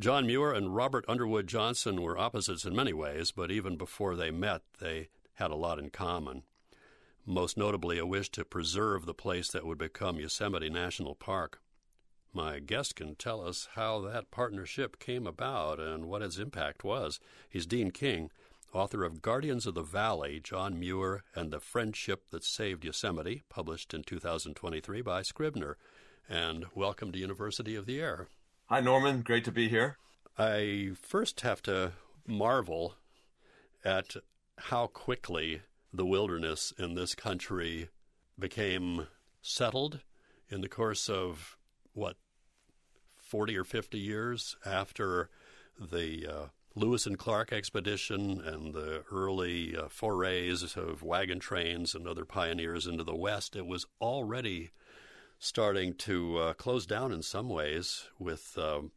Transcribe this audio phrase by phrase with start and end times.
[0.00, 4.30] John Muir and Robert Underwood Johnson were opposites in many ways, but even before they
[4.30, 6.44] met, they had a lot in common.
[7.26, 11.60] Most notably, a wish to preserve the place that would become Yosemite National Park.
[12.32, 17.20] My guest can tell us how that partnership came about and what its impact was.
[17.50, 18.30] He's Dean King,
[18.72, 23.92] author of Guardians of the Valley, John Muir and the Friendship That Saved Yosemite, published
[23.92, 25.76] in 2023 by Scribner.
[26.26, 28.28] And welcome to University of the Air.
[28.72, 29.22] Hi, Norman.
[29.22, 29.96] Great to be here.
[30.38, 31.90] I first have to
[32.24, 32.94] marvel
[33.84, 34.14] at
[34.58, 35.62] how quickly
[35.92, 37.88] the wilderness in this country
[38.38, 39.08] became
[39.42, 40.02] settled
[40.48, 41.56] in the course of
[41.94, 42.14] what
[43.16, 45.30] 40 or 50 years after
[45.76, 46.46] the uh,
[46.76, 52.86] Lewis and Clark expedition and the early uh, forays of wagon trains and other pioneers
[52.86, 54.70] into the West, it was already
[55.40, 58.92] starting to uh, close down in some ways with um,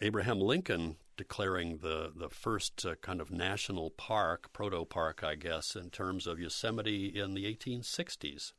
[0.00, 5.76] Abraham Lincoln declaring the, the first uh, kind of national park, proto park, I guess,
[5.76, 8.52] in terms of Yosemite in the 1860s.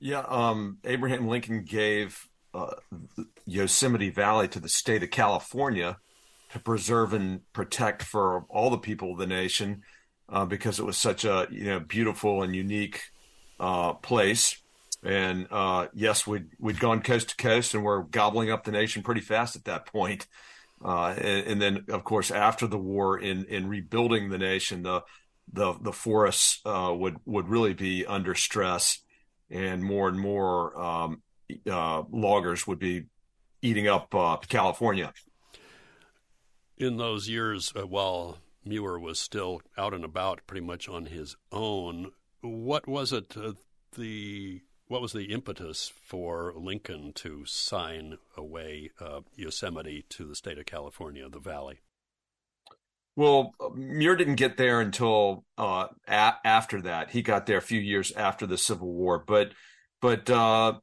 [0.00, 2.74] Yeah, um, Abraham Lincoln gave uh,
[3.46, 5.98] Yosemite Valley to the state of California
[6.52, 9.82] to preserve and protect for all the people of the nation
[10.28, 13.02] uh, because it was such a you know beautiful and unique
[13.60, 14.60] uh, place.
[15.04, 19.02] And uh, yes, we'd we'd gone coast to coast, and we're gobbling up the nation
[19.02, 20.26] pretty fast at that point.
[20.82, 25.02] Uh, and, and, then, of course, after the war, in in rebuilding the nation, the
[25.52, 29.02] the the forests uh, would would really be under stress,
[29.50, 31.22] and more and more um,
[31.70, 33.04] uh, loggers would be
[33.60, 35.12] eating up uh, California.
[36.78, 41.36] In those years, uh, while Muir was still out and about, pretty much on his
[41.52, 43.34] own, what was it
[43.96, 50.58] the what was the impetus for Lincoln to sign away uh, Yosemite to the state
[50.58, 51.80] of California, the Valley?
[53.16, 57.10] Well, Muir didn't get there until uh, a- after that.
[57.10, 59.52] He got there a few years after the Civil War, but
[60.00, 60.74] but uh,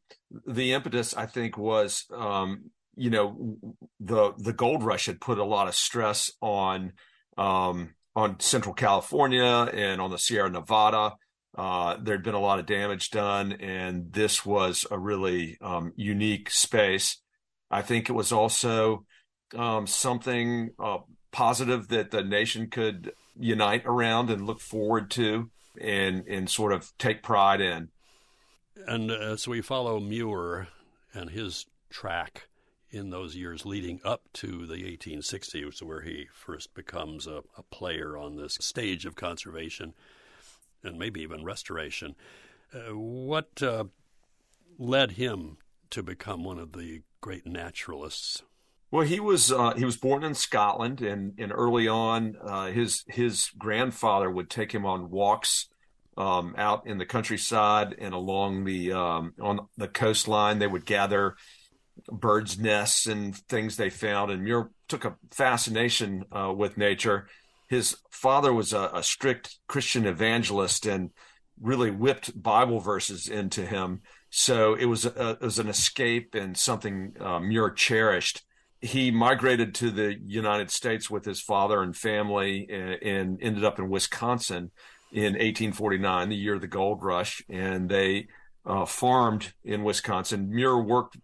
[0.48, 3.58] the impetus, I think, was um, you know
[4.00, 6.94] the the gold rush had put a lot of stress on
[7.38, 11.16] um, on Central California and on the Sierra Nevada.
[11.56, 16.50] Uh, there'd been a lot of damage done, and this was a really um, unique
[16.50, 17.18] space.
[17.70, 19.06] I think it was also
[19.56, 21.00] um, something uh,
[21.32, 26.92] positive that the nation could unite around and look forward to, and and sort of
[26.98, 27.90] take pride in.
[28.88, 30.70] And uh, so we follow Muir
[31.14, 32.48] and his track
[32.90, 38.18] in those years leading up to the 1860s, where he first becomes a, a player
[38.18, 39.94] on this stage of conservation
[40.84, 42.16] and maybe even restoration.
[42.74, 43.86] Uh, what uh,
[44.78, 45.58] led him
[45.90, 48.44] to become one of the great naturalists?
[48.92, 53.06] Well, he was uh, he was born in Scotland, and and early on, uh, his
[53.08, 55.70] his grandfather would take him on walks
[56.18, 60.60] um, out in the countryside and along the um, on the coastline.
[60.60, 61.36] They would gather
[62.12, 67.28] birds' nests and things they found, and Muir took a fascination uh, with nature
[67.72, 71.12] his father was a, a strict Christian evangelist and
[71.62, 74.02] really whipped Bible verses into him.
[74.30, 78.42] So it was a, it was an escape and something uh, Muir cherished.
[78.82, 82.68] He migrated to the United States with his father and family
[83.02, 84.72] and, ended up in Wisconsin
[85.14, 88.28] in 1849, the year of the gold rush, and they
[88.66, 90.50] uh, farmed in Wisconsin.
[90.50, 91.16] Muir worked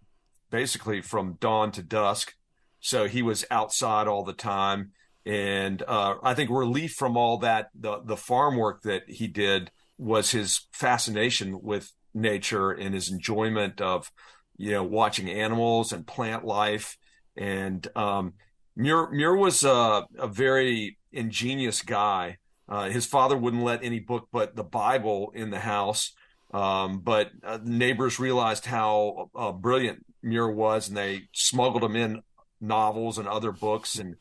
[0.50, 2.36] basically from dawn to dusk,
[2.80, 4.94] so he was outside all the time
[5.28, 9.72] and uh, I think relief from all that, the the farm work that he did
[9.98, 14.10] was his fascination with nature and his enjoyment of,
[14.56, 16.98] you know, watching animals and plant life.
[17.36, 18.36] And um,
[18.78, 22.38] Muir, Muir was a, a very ingenious guy.
[22.70, 26.14] Uh, his father wouldn't let any book but the Bible in the house.
[26.54, 32.22] Um, but uh, neighbors realized how uh, brilliant Muir was, and they smuggled him in
[32.62, 34.00] novels and other books.
[34.00, 34.16] And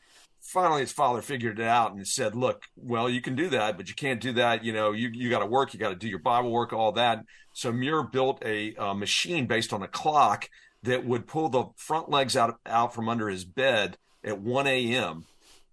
[0.47, 3.89] finally his father figured it out and said, look, well, you can do that, but
[3.89, 4.63] you can't do that.
[4.63, 6.93] You know, you, you got to work, you got to do your Bible work, all
[6.93, 7.25] that.
[7.53, 10.49] So Muir built a, a, machine based on a clock
[10.83, 15.25] that would pull the front legs out, out from under his bed at 1 a.m.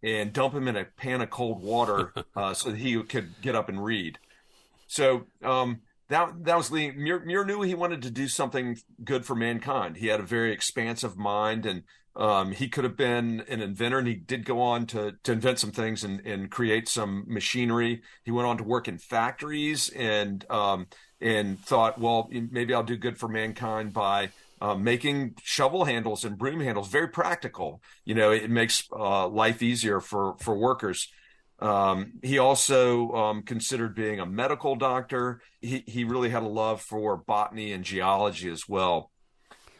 [0.02, 3.54] and dump him in a pan of cold water uh, so that he could get
[3.54, 4.18] up and read.
[4.88, 9.24] So, um, that that was the Muir, Muir knew he wanted to do something good
[9.24, 9.96] for mankind.
[9.96, 11.84] He had a very expansive mind and
[12.16, 15.58] um, he could have been an inventor, and he did go on to to invent
[15.58, 18.02] some things and, and create some machinery.
[18.25, 20.87] He went on to work in factories and um,
[21.20, 24.31] and thought, well, maybe I'll do good for mankind by
[24.61, 27.82] uh, making shovel handles and broom handles very practical.
[28.05, 31.08] You know, it makes uh, life easier for for workers.
[31.58, 35.40] Um, he also um, considered being a medical doctor.
[35.60, 39.10] He he really had a love for botany and geology as well.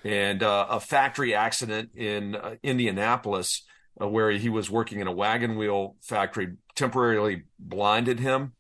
[0.05, 3.63] And uh, a factory accident in uh, Indianapolis,
[4.01, 8.53] uh, where he was working in a wagon wheel factory, temporarily blinded him.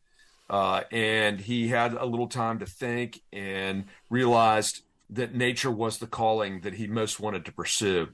[0.49, 6.06] Uh, and he had a little time to think and realized that nature was the
[6.06, 8.08] calling that he most wanted to pursue.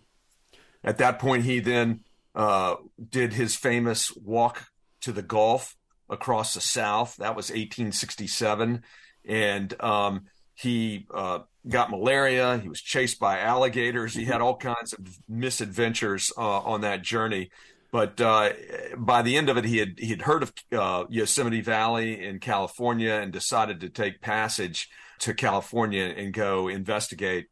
[0.82, 2.00] At that point, he then
[2.34, 2.76] uh,
[3.08, 4.66] did his famous walk
[5.02, 5.76] to the Gulf
[6.08, 7.16] across the South.
[7.16, 8.82] That was 1867.
[9.26, 10.26] And um,
[10.60, 12.58] he uh, got malaria.
[12.58, 14.14] He was chased by alligators.
[14.14, 17.50] He had all kinds of misadventures uh, on that journey.
[17.92, 18.50] But uh,
[18.96, 22.38] by the end of it, he had he had heard of uh, Yosemite Valley in
[22.38, 24.88] California and decided to take passage
[25.20, 27.46] to California and go investigate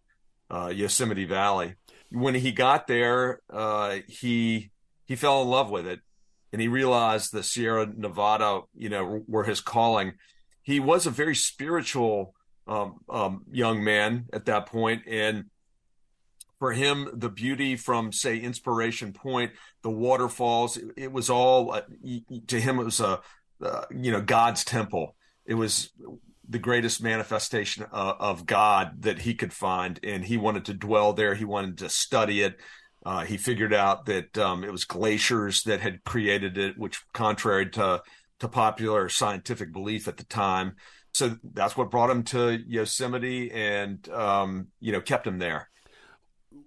[0.50, 1.74] uh, Yosemite Valley.
[2.10, 4.70] When he got there, uh, he
[5.06, 6.00] he fell in love with it,
[6.52, 10.12] and he realized the Sierra Nevada, you know, were his calling.
[10.62, 12.34] He was a very spiritual
[12.68, 15.46] um, um, young man at that point, and
[16.58, 21.82] for him, the beauty from say Inspiration Point, the waterfalls, it, it was all uh,
[22.48, 22.78] to him.
[22.78, 23.20] It was a
[23.64, 25.14] uh, you know God's temple.
[25.46, 25.90] It was
[26.48, 31.12] the greatest manifestation uh, of God that he could find, and he wanted to dwell
[31.12, 31.34] there.
[31.34, 32.56] He wanted to study it.
[33.04, 37.70] Uh, he figured out that um, it was glaciers that had created it, which contrary
[37.70, 38.02] to
[38.40, 40.76] to popular scientific belief at the time.
[41.12, 45.68] So that's what brought him to Yosemite, and um, you know kept him there.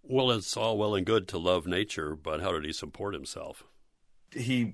[0.03, 3.63] Well, it's all well and good to love nature, but how did he support himself?
[4.31, 4.73] He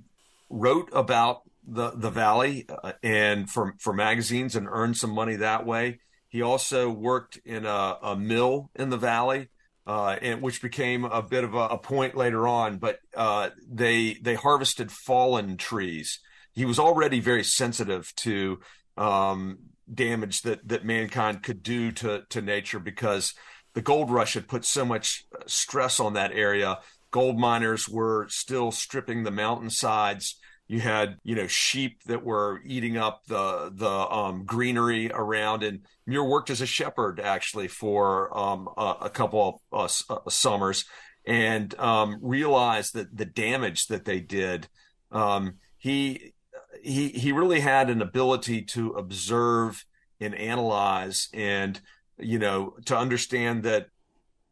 [0.50, 5.66] wrote about the the valley uh, and for for magazines and earned some money that
[5.66, 6.00] way.
[6.30, 9.50] He also worked in a, a mill in the valley,
[9.86, 12.78] uh, and which became a bit of a, a point later on.
[12.78, 16.20] But uh, they they harvested fallen trees.
[16.54, 18.60] He was already very sensitive to
[18.98, 19.60] um,
[19.92, 23.34] damage that that mankind could do to to nature because
[23.74, 26.80] the gold rush had put so much stress on that area.
[27.12, 32.98] Gold miners were still stripping the mountainsides you had you know sheep that were eating
[32.98, 38.68] up the the um, greenery around and muir worked as a shepherd actually for um,
[38.78, 40.86] a, a, couple of uh, summers
[41.26, 44.68] and um, realized that the damage that they did
[45.12, 46.34] um, he
[46.84, 49.86] he he really had an ability to observe
[50.20, 51.80] and analyze and
[52.18, 53.88] you know to understand that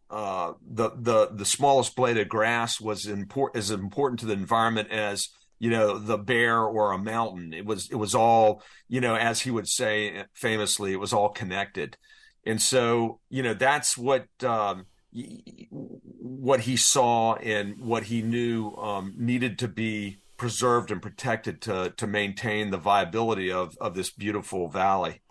[0.10, 4.92] uh, the the the smallest blade of grass was important as important to the environment
[4.92, 5.30] as
[5.60, 7.54] you know the bear or a mountain.
[7.54, 11.30] It was it was all you know as he would say famously it was all
[11.30, 11.98] connected.
[12.46, 19.16] And so you know that's what um, what he saw and what he knew um,
[19.18, 24.68] needed to be preserved and protected to to maintain the viability of of this beautiful
[24.68, 25.22] valley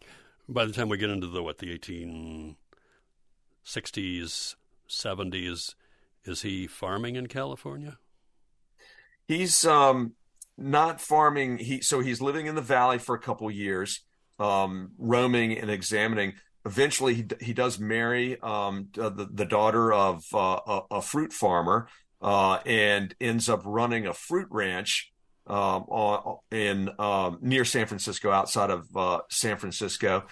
[0.49, 4.55] by the time we get into the what the 1860s
[4.89, 5.75] 70s
[6.25, 7.99] is he farming in california
[9.27, 10.12] he's um,
[10.56, 11.59] not farming.
[11.59, 14.01] He so he's living in the valley for a couple years,
[14.39, 16.35] um, roaming and examining.
[16.67, 21.89] Eventually, he he does marry um, the the daughter of uh, a, a, fruit farmer,
[22.25, 25.13] uh, and ends up running a fruit ranch
[25.46, 25.84] um,
[26.51, 30.25] in um, near San Francisco, outside of uh, San Francisco,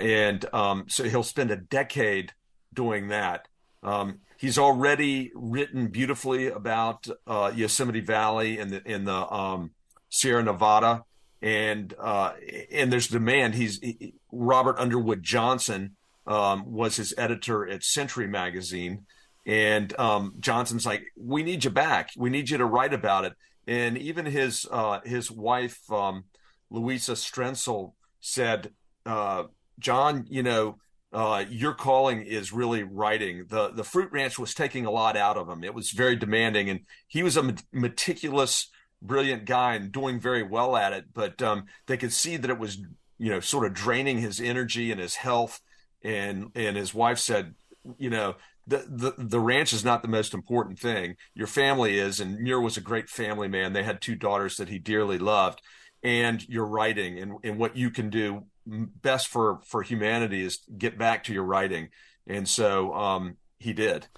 [0.00, 2.32] and um, so he'll spend a decade
[2.72, 3.48] doing that.
[3.82, 9.72] Um, he's already written beautifully about uh, Yosemite Valley and the in the um,
[10.08, 11.04] Sierra Nevada,
[11.42, 12.32] and uh,
[12.72, 13.54] and there's demand.
[13.56, 15.96] He's he, Robert Underwood Johnson
[16.26, 19.04] um, was his editor at Century Magazine,
[19.46, 22.10] and um, Johnson's like, "We need you back.
[22.16, 23.32] We need you to write about it."
[23.66, 26.24] And even his uh, his wife um,
[26.70, 28.72] Louisa Strentzel said,
[29.06, 29.44] uh,
[29.78, 30.78] "John, you know."
[31.12, 33.46] uh, your calling is really writing.
[33.48, 35.64] The the fruit ranch was taking a lot out of him.
[35.64, 38.68] It was very demanding, and he was a meticulous,
[39.00, 41.06] brilliant guy and doing very well at it.
[41.14, 42.78] But um, they could see that it was
[43.18, 45.60] you know sort of draining his energy and his health.
[46.02, 47.54] And and his wife said,
[47.98, 48.34] you know,
[48.66, 51.16] the, the the ranch is not the most important thing.
[51.34, 53.72] Your family is, and Muir was a great family man.
[53.72, 55.62] They had two daughters that he dearly loved,
[56.02, 60.98] and your writing and, and what you can do best for for humanity is get
[60.98, 61.88] back to your writing,
[62.26, 64.08] and so um, he did.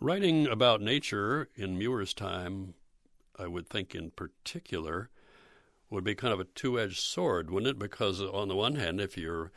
[0.00, 2.74] Writing about nature in Muir's time,
[3.38, 5.10] I would think in particular,
[5.90, 7.78] would be kind of a two-edged sword, wouldn't it?
[7.78, 9.50] Because on the one hand, if your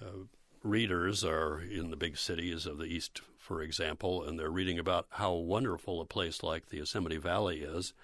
[0.00, 0.26] uh,
[0.62, 5.06] readers are in the big cities of the East for example, and they're reading about
[5.10, 7.94] how wonderful a place like the Yosemite Valley is,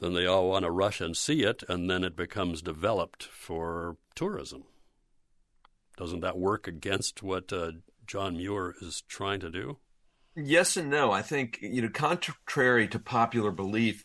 [0.00, 3.96] then they all want to rush and see it, and then it becomes developed for
[4.16, 4.64] tourism.
[5.96, 7.72] Doesn't that work against what uh,
[8.08, 9.78] John Muir is trying to do?
[10.34, 11.12] Yes and no.
[11.12, 14.04] I think you know, contrary to popular belief,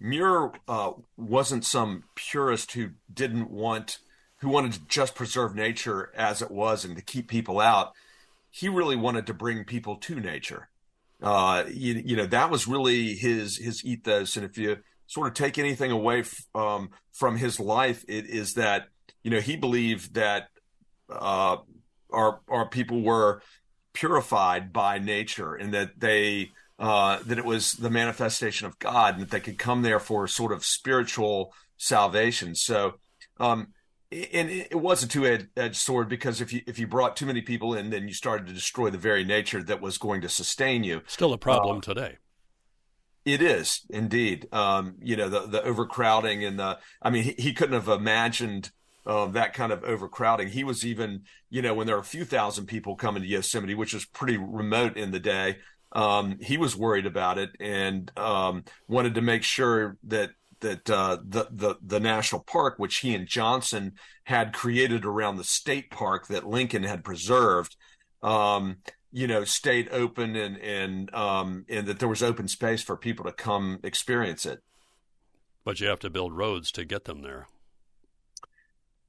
[0.00, 3.98] Muir uh, wasn't some purist who didn't want,
[4.38, 7.92] who wanted to just preserve nature as it was and to keep people out.
[8.54, 10.68] He really wanted to bring people to nature.
[11.20, 14.36] Uh, you, you, know, that was really his his ethos.
[14.36, 14.76] And if you
[15.08, 18.86] sort of take anything away f- um, from his life, it is that
[19.24, 20.48] you know he believed that
[21.10, 21.56] uh,
[22.12, 23.42] our our people were
[23.92, 29.22] purified by nature and that they uh, that it was the manifestation of God and
[29.22, 32.54] that they could come there for sort of spiritual salvation.
[32.54, 32.94] So,
[33.40, 33.68] um,
[34.32, 37.74] and it was a two-edged sword because if you if you brought too many people
[37.74, 41.02] in, then you started to destroy the very nature that was going to sustain you.
[41.06, 42.18] Still a problem uh, today.
[43.24, 44.48] It is indeed.
[44.52, 46.78] Um, you know the the overcrowding and the.
[47.02, 48.70] I mean, he, he couldn't have imagined
[49.06, 50.48] uh, that kind of overcrowding.
[50.48, 53.74] He was even, you know, when there were a few thousand people coming to Yosemite,
[53.74, 55.58] which was pretty remote in the day,
[55.92, 60.30] um, he was worried about it and um, wanted to make sure that
[60.64, 63.92] that uh, the, the the national park, which he and Johnson
[64.24, 67.76] had created around the state park that Lincoln had preserved,
[68.22, 68.78] um,
[69.12, 73.24] you know, stayed open and and um, and that there was open space for people
[73.26, 74.60] to come experience it.
[75.64, 77.46] But you have to build roads to get them there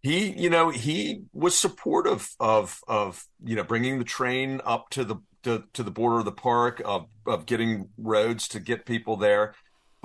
[0.06, 5.04] he you know he was supportive of of you know bringing the train up to
[5.04, 9.18] the to, to the border of the park of of getting roads to get people
[9.18, 9.56] there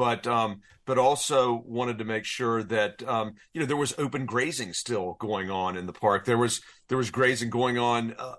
[0.01, 4.25] but um but also wanted to make sure that um you know there was open
[4.25, 8.37] grazing still going on in the park there was there was grazing going on uh,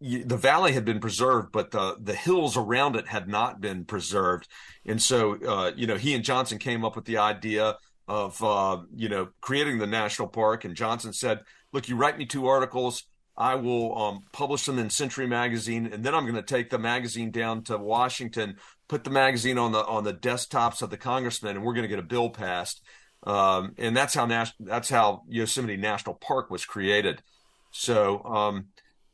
[0.00, 4.46] the valley had been preserved, but the the hills around it had not been preserved,
[4.84, 8.82] and so uh, you know he and Johnson came up with the idea of uh,
[8.94, 10.64] you know creating the national park.
[10.64, 11.40] And Johnson said,
[11.72, 13.04] "Look, you write me two articles."
[13.36, 16.78] I will um, publish them in Century Magazine, and then I'm going to take the
[16.78, 18.56] magazine down to Washington,
[18.88, 21.88] put the magazine on the on the desktops of the congressmen, and we're going to
[21.88, 22.82] get a bill passed.
[23.22, 27.22] Um, and that's how Nas- that's how Yosemite National Park was created.
[27.72, 28.66] So um,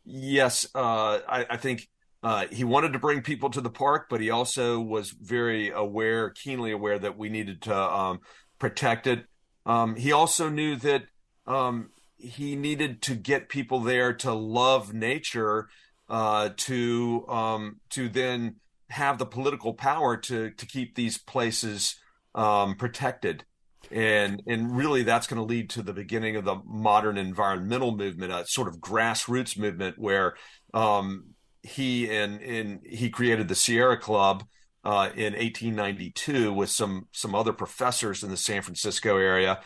[0.04, 1.88] yes, uh, I, I, think
[2.22, 6.30] uh, he wanted to bring people to the park, but he also was very aware,
[6.30, 8.20] keenly aware that we needed to um,
[8.58, 9.24] protected.
[9.64, 11.04] Um, he also knew that
[11.46, 15.68] um, he needed to get people there to love nature,
[16.08, 18.56] uh, to um, to then
[18.92, 21.96] have the political power to to keep these places
[22.34, 23.44] um, protected.
[23.90, 28.32] And and really, that's going to lead to the beginning of the modern environmental movement,
[28.32, 30.36] a sort of grassroots movement where
[30.72, 34.44] um, he and and he created the Sierra Club,
[34.84, 39.60] uh, in 1892 with some some other professors in the San Francisco area,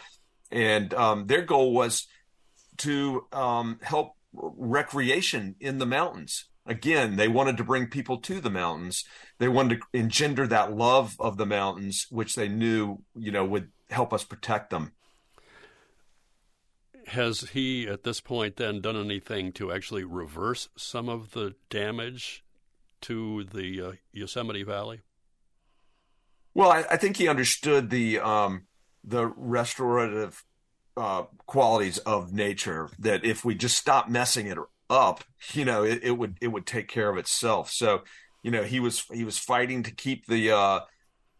[0.50, 2.06] and um, their goal was
[2.78, 6.46] to um, help recreation in the mountains.
[6.66, 9.04] Again, they wanted to bring people to the mountains.
[9.38, 13.70] They wanted to engender that love of the mountains, which they knew, you know, would
[13.90, 14.92] help us protect them.
[17.08, 22.44] Has he, at this point, then done anything to actually reverse some of the damage
[23.02, 25.02] to the uh, Yosemite Valley?
[26.52, 28.66] Well, I, I think he understood the um,
[29.04, 30.42] the restorative
[30.96, 32.88] uh, qualities of nature.
[32.98, 34.58] That if we just stop messing it
[34.88, 37.70] up, you know, it, it, would it would take care of itself.
[37.70, 38.02] So,
[38.42, 40.80] you know, he was he was fighting to keep the uh,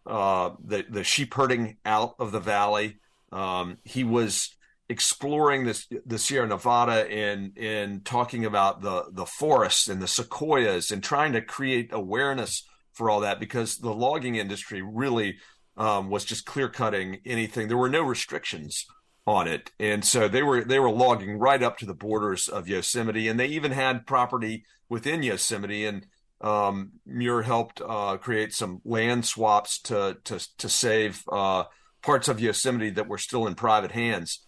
[0.07, 2.99] uh, the the sheep herding out of the valley.
[3.33, 4.57] Um, he was
[4.89, 10.91] exploring this the Sierra Nevada and and talking about the the forests and the sequoias
[10.91, 15.37] and trying to create awareness for all that because the logging industry really
[15.77, 17.69] um, was just clear cutting anything.
[17.69, 18.87] There were no restrictions
[19.27, 22.69] on it, and so they were they were logging right up to the borders of
[22.69, 25.85] Yosemite, and they even had property within Yosemite.
[25.85, 26.07] And
[26.41, 31.65] um, Muir helped uh, create some land swaps to to to save uh,
[32.03, 34.41] parts of Yosemite that were still in private hands.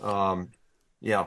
[0.00, 0.50] Um,
[1.00, 1.26] yeah,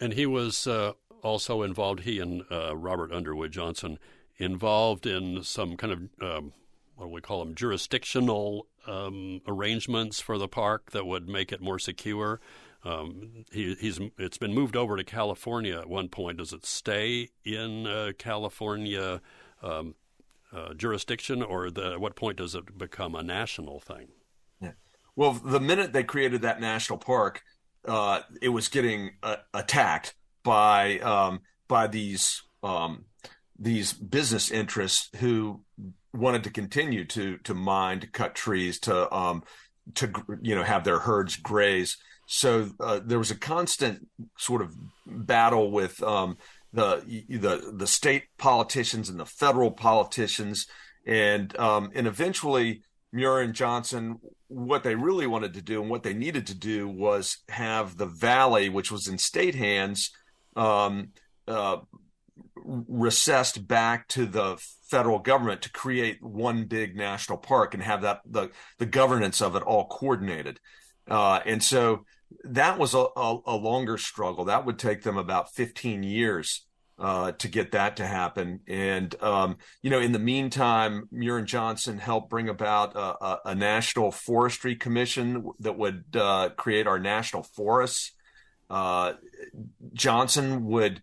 [0.00, 0.92] and he was uh,
[1.22, 2.00] also involved.
[2.00, 3.98] He and uh, Robert Underwood Johnson
[4.38, 6.52] involved in some kind of um,
[6.96, 11.60] what do we call them jurisdictional um, arrangements for the park that would make it
[11.60, 12.40] more secure.
[12.84, 16.38] Um, he, he's it's been moved over to California at one point.
[16.38, 19.20] Does it stay in uh, California
[19.62, 19.94] um,
[20.52, 24.08] uh, jurisdiction, or the, at what point does it become a national thing?
[24.60, 24.72] Yeah.
[25.16, 27.42] Well, the minute they created that national park,
[27.86, 30.14] uh, it was getting uh, attacked
[30.44, 33.06] by um, by these um,
[33.58, 35.62] these business interests who
[36.16, 39.42] wanted to continue to to mine, to cut trees, to um,
[39.94, 41.96] to you know have their herds graze.
[42.26, 44.74] So uh, there was a constant sort of
[45.06, 46.38] battle with um,
[46.72, 50.66] the the the state politicians and the federal politicians,
[51.06, 52.82] and um, and eventually
[53.12, 54.18] Muir and Johnson,
[54.48, 58.06] what they really wanted to do and what they needed to do was have the
[58.06, 60.10] valley, which was in state hands,
[60.54, 61.08] um,
[61.48, 61.78] uh,
[62.66, 64.56] recessed back to the
[64.88, 69.56] federal government to create one big national park and have that the the governance of
[69.56, 70.60] it all coordinated.
[71.08, 72.04] Uh, and so
[72.44, 74.46] that was a, a, a, longer struggle.
[74.46, 76.66] That would take them about 15 years
[76.98, 78.60] uh, to get that to happen.
[78.66, 83.54] And um, you know, in the meantime, Muir and Johnson helped bring about a, a,
[83.54, 88.12] national forestry commission that would uh, create our national forests.
[88.68, 89.12] Uh,
[89.92, 91.02] Johnson would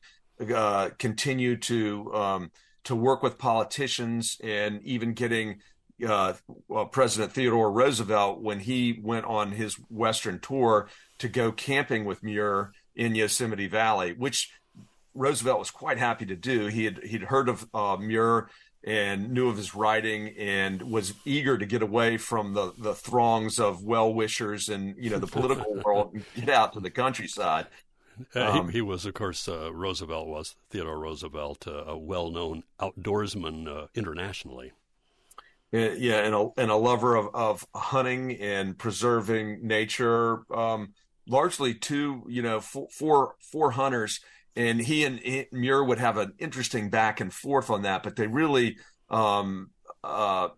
[0.52, 2.52] uh, continue to um,
[2.84, 5.60] to work with politicians and even getting
[6.06, 6.34] uh,
[6.68, 12.24] well, President Theodore Roosevelt when he went on his Western tour to go camping with
[12.24, 14.52] Muir in Yosemite Valley, which
[15.14, 16.68] Roosevelt was quite happy to do.
[16.68, 18.50] He had he'd heard of uh, Muir
[18.86, 23.60] and knew of his writing and was eager to get away from the the throngs
[23.60, 27.68] of well wishers and you know the political world and get out to the countryside.
[28.36, 33.68] Um, he, he, was, of course, uh, Roosevelt was Theodore Roosevelt, uh, a well-known outdoorsman
[33.68, 34.72] uh, internationally.
[35.72, 40.44] Yeah, and a and a lover of, of hunting and preserving nature.
[40.56, 40.94] Um,
[41.28, 44.20] largely, two, you know, four, four, four hunters,
[44.56, 45.20] and he and
[45.52, 48.04] Muir would have an interesting back and forth on that.
[48.04, 48.78] But they really,
[49.10, 49.72] um,
[50.04, 50.50] uh,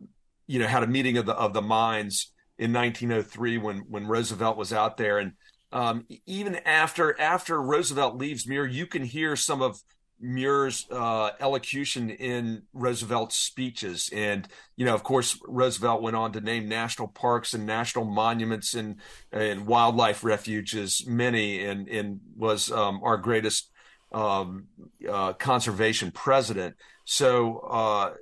[0.48, 4.58] you know, had a meeting of the of the minds in 1903 when when Roosevelt
[4.58, 5.32] was out there and
[5.76, 9.82] um, even after after Roosevelt leaves Muir, you can hear some of
[10.22, 16.40] Muir's uh, elocution in Roosevelt's speeches, and you know, of course, Roosevelt went on to
[16.40, 18.96] name national parks and national monuments and
[19.34, 23.70] and wildlife refuges, many, and and was um, our greatest
[24.14, 24.68] um,
[25.08, 26.76] uh, conservation president.
[27.04, 27.60] So.
[27.60, 28.14] Uh,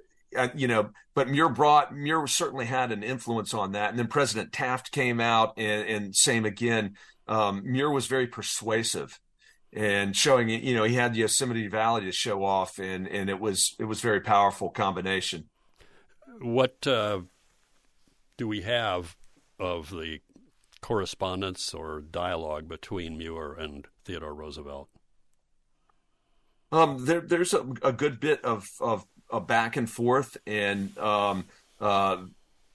[0.55, 4.51] you know, but Muir brought Muir certainly had an influence on that, and then President
[4.51, 6.95] Taft came out and, and same again
[7.27, 9.19] um, Muir was very persuasive
[9.75, 13.75] and showing you know he had Yosemite Valley to show off and and it was
[13.79, 15.49] it was very powerful combination.
[16.41, 17.21] What uh,
[18.37, 19.15] do we have
[19.59, 20.19] of the
[20.81, 24.89] correspondence or dialogue between Muir and Theodore Roosevelt?
[26.71, 31.45] Um, there, there's a, a, good bit of, of, a back and forth and um,
[31.79, 32.17] uh,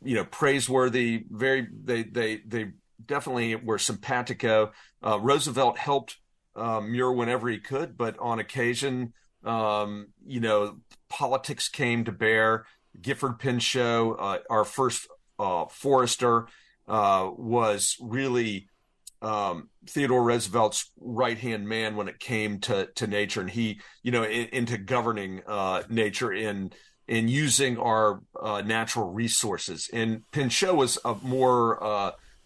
[0.03, 1.25] you know praiseworthy.
[1.31, 2.71] Very they they they
[3.05, 4.73] definitely were simpatico.
[5.03, 6.17] Uh, Roosevelt helped
[6.57, 9.13] um, Muir whenever he could, but on occasion,
[9.45, 12.67] um, you know, politics came to bear.
[13.01, 15.07] Gifford Pinchot, uh, our first
[15.39, 16.49] uh, forester,
[16.89, 18.69] uh, was really
[19.23, 24.13] um, Theodore Roosevelt's right hand man when it came to to nature, and he, you
[24.13, 26.73] know, in, into governing uh, nature in
[27.07, 29.89] in using our uh, natural resources.
[29.93, 31.83] And Pinchot was a more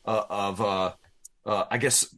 [0.04, 0.92] uh, of uh,
[1.46, 2.14] uh, I guess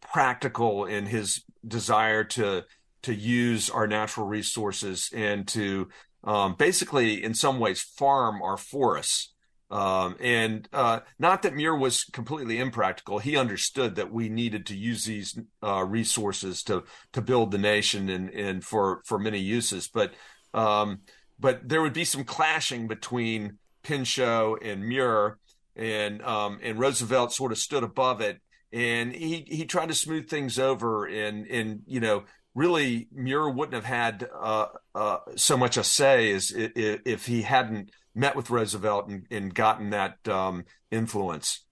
[0.00, 2.64] practical in his desire to
[3.02, 5.88] to use our natural resources and to
[6.24, 9.32] um, basically in some ways farm our forests.
[9.70, 13.18] Um, and uh, not that Muir was completely impractical.
[13.18, 18.08] He understood that we needed to use these uh, resources to to build the nation
[18.08, 19.88] and and for for many uses.
[19.88, 20.12] But
[20.52, 21.00] um,
[21.38, 25.38] but there would be some clashing between Pinchot and Muir
[25.76, 28.40] and um, and Roosevelt sort of stood above it,
[28.72, 33.74] and he he tried to smooth things over, and and you know really Muir wouldn't
[33.74, 38.48] have had uh, uh, so much a say as if, if, he hadn't met with
[38.48, 41.64] Roosevelt and, and gotten that um, influence.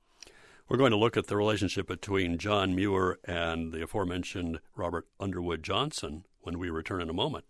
[0.69, 5.63] We're going to look at the relationship between John Muir and the aforementioned Robert Underwood
[5.63, 7.45] Johnson when we return in a moment.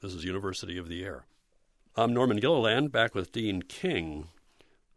[0.00, 1.26] This is University of the Air.
[1.96, 4.28] I'm Norman Gilliland, back with Dean King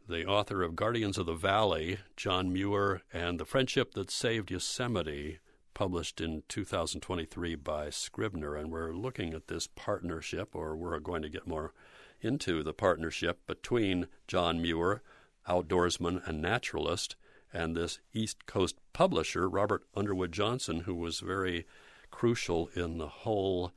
[0.07, 5.39] the author of Guardians of the Valley, John Muir, and The Friendship That Saved Yosemite,
[5.73, 8.55] published in 2023 by Scribner.
[8.55, 11.73] And we're looking at this partnership, or we're going to get more
[12.21, 15.01] into the partnership between John Muir,
[15.49, 17.15] outdoorsman and naturalist,
[17.51, 21.65] and this East Coast publisher, Robert Underwood Johnson, who was very
[22.11, 23.71] crucial in the whole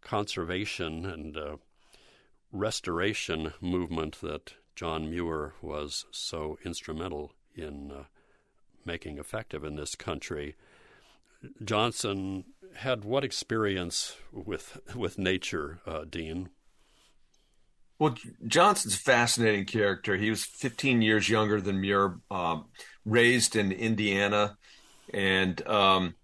[0.00, 1.56] conservation and uh,
[2.52, 8.04] restoration movement that John Muir was so instrumental in uh,
[8.84, 10.54] making effective in this country.
[11.64, 12.44] Johnson
[12.76, 16.50] had what experience with with nature, uh, Dean?
[17.98, 18.14] Well,
[18.46, 20.16] Johnson's a fascinating character.
[20.16, 22.66] He was 15 years younger than Muir, um,
[23.04, 24.58] raised in Indiana,
[25.12, 26.14] and um,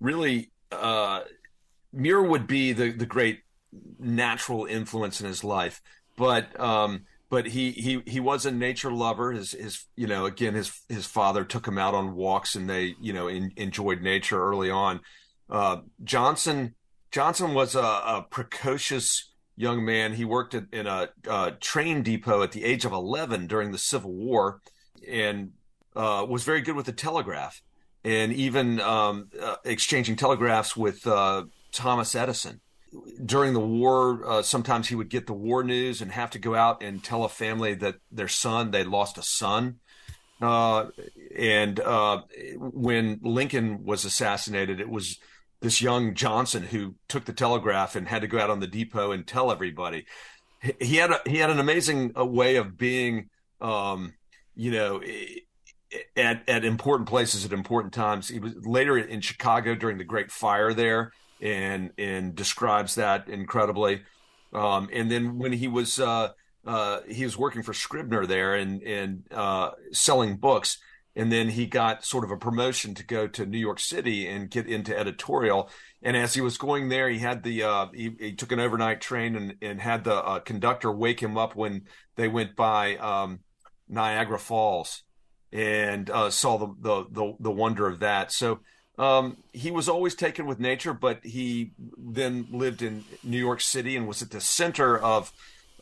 [0.00, 1.24] really, uh,
[1.92, 3.40] Muir would be the the great
[3.98, 5.82] natural influence in his life.
[6.16, 9.32] But um, but he he he was a nature lover.
[9.32, 12.94] His his you know again his his father took him out on walks, and they
[13.00, 15.00] you know in, enjoyed nature early on.
[15.50, 16.74] Uh, Johnson
[17.10, 20.12] Johnson was a, a, precocious young man.
[20.12, 23.78] He worked at, in a, a, train depot at the age of eleven during the
[23.78, 24.60] Civil War,
[25.06, 25.52] and
[25.96, 27.62] uh, was very good with the telegraph,
[28.04, 32.60] and even um, uh, exchanging telegraphs with uh, Thomas Edison
[33.24, 36.54] during the war, uh, sometimes he would get the war news and have to go
[36.54, 39.76] out and tell a family that their son they lost a son.
[40.40, 40.86] Uh,
[41.36, 42.22] and uh,
[42.58, 45.18] when Lincoln was assassinated, it was
[45.60, 49.10] this young Johnson who took the telegraph and had to go out on the depot
[49.10, 50.06] and tell everybody.
[50.80, 54.14] He had a, he had an amazing uh, way of being, um,
[54.54, 55.02] you know,
[56.16, 58.28] at at important places at important times.
[58.28, 64.02] He was later in Chicago during the Great Fire there and and describes that incredibly.
[64.52, 66.30] Um, and then when he was uh,
[66.66, 70.78] uh, he was working for Scribner there and and uh, selling books,
[71.14, 74.50] and then he got sort of a promotion to go to New York City and
[74.50, 75.70] get into editorial.
[76.02, 79.00] And as he was going there, he had the uh, he, he, took an overnight
[79.00, 81.82] train and and had the uh, conductor wake him up when
[82.16, 83.40] they went by um,
[83.88, 85.02] Niagara Falls
[85.52, 88.32] and uh, saw the, the the the wonder of that.
[88.32, 88.60] So
[88.98, 93.96] um, he was always taken with nature, but he then lived in New York City
[93.96, 95.32] and was at the center of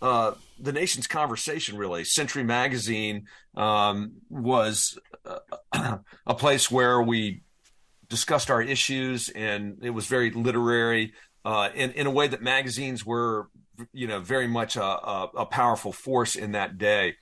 [0.02, 1.78] uh, the nation's conversation.
[1.78, 3.26] Really, Century Magazine
[3.56, 4.98] um, was
[5.72, 7.42] uh, a place where we
[8.08, 11.14] discussed our issues, and it was very literary
[11.46, 13.48] uh, in in a way that magazines were,
[13.94, 17.14] you know, very much a, a, a powerful force in that day.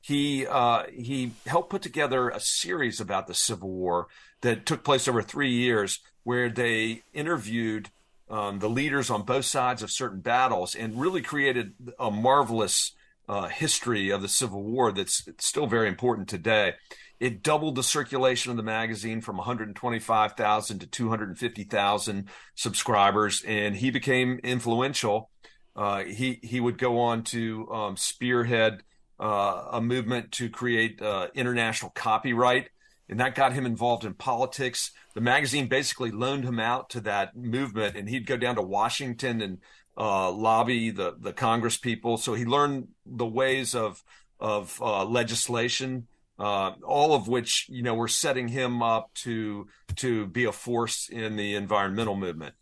[0.00, 4.08] He uh, he helped put together a series about the Civil War
[4.42, 7.90] that took place over three years, where they interviewed
[8.28, 12.92] um, the leaders on both sides of certain battles and really created a marvelous
[13.28, 16.74] uh, history of the Civil War that's still very important today.
[17.20, 24.40] It doubled the circulation of the magazine from 125,000 to 250,000 subscribers, and he became
[24.42, 25.30] influential.
[25.76, 28.82] Uh, he he would go on to um, spearhead
[29.20, 32.68] uh, a movement to create uh, international copyright
[33.08, 34.90] and that got him involved in politics.
[35.14, 39.40] The magazine basically loaned him out to that movement, and he'd go down to Washington
[39.40, 39.58] and
[39.96, 42.16] uh, lobby the the Congress people.
[42.16, 44.02] So he learned the ways of
[44.40, 50.26] of uh, legislation, uh, all of which you know were setting him up to to
[50.26, 52.54] be a force in the environmental movement.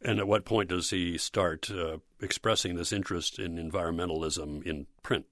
[0.00, 5.26] And at what point does he start uh, expressing this interest in environmentalism in print?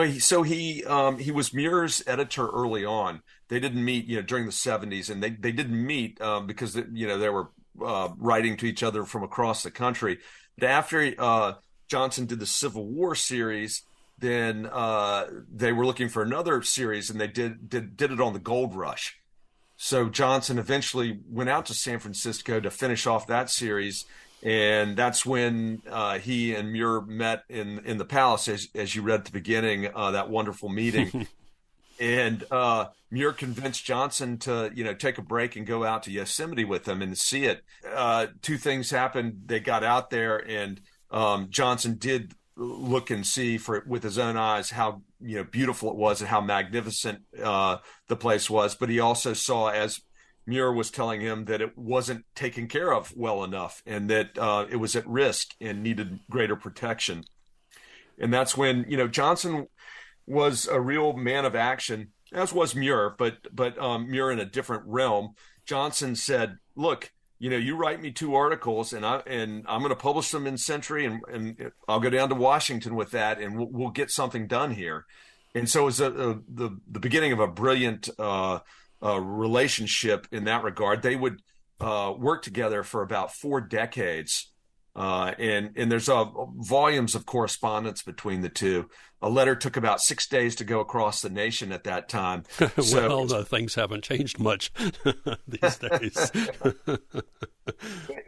[0.00, 3.20] Well, so he um, he was Muir's editor early on.
[3.48, 6.74] They didn't meet, you know, during the '70s, and they they didn't meet um, because
[6.74, 7.50] you know they were
[7.84, 10.18] uh, writing to each other from across the country.
[10.56, 11.52] But after uh,
[11.86, 13.82] Johnson did the Civil War series,
[14.18, 18.32] then uh, they were looking for another series, and they did did did it on
[18.32, 19.18] the Gold Rush.
[19.76, 24.06] So Johnson eventually went out to San Francisco to finish off that series,
[24.42, 29.02] and that's when uh, he and Muir met in in the palace, as as you
[29.02, 31.26] read at the beginning, uh, that wonderful meeting.
[32.00, 36.10] and uh, Muir convinced Johnson to you know take a break and go out to
[36.10, 37.62] Yosemite with him and see it.
[37.94, 39.42] Uh, two things happened.
[39.46, 44.36] They got out there, and um, Johnson did look and see for with his own
[44.36, 47.76] eyes how you know beautiful it was and how magnificent uh,
[48.08, 48.74] the place was.
[48.74, 50.00] But he also saw as
[50.50, 54.66] Muir was telling him that it wasn't taken care of well enough and that uh,
[54.68, 57.24] it was at risk and needed greater protection.
[58.18, 59.68] And that's when you know Johnson
[60.26, 64.44] was a real man of action, as was Muir, but but um, Muir in a
[64.44, 65.34] different realm.
[65.64, 69.90] Johnson said, "Look, you know, you write me two articles, and I and I'm going
[69.90, 73.56] to publish them in Century, and and I'll go down to Washington with that, and
[73.56, 75.06] we'll, we'll get something done here."
[75.54, 78.10] And so it was a, a, the the beginning of a brilliant.
[78.18, 78.58] Uh,
[79.02, 81.02] uh, relationship in that regard.
[81.02, 81.40] They would
[81.80, 84.52] uh, work together for about four decades.
[84.94, 86.24] Uh, and and there's uh,
[86.56, 88.88] volumes of correspondence between the two.
[89.22, 92.42] A letter took about six days to go across the nation at that time.
[92.92, 94.72] well, so, things haven't changed much
[95.46, 96.32] these days.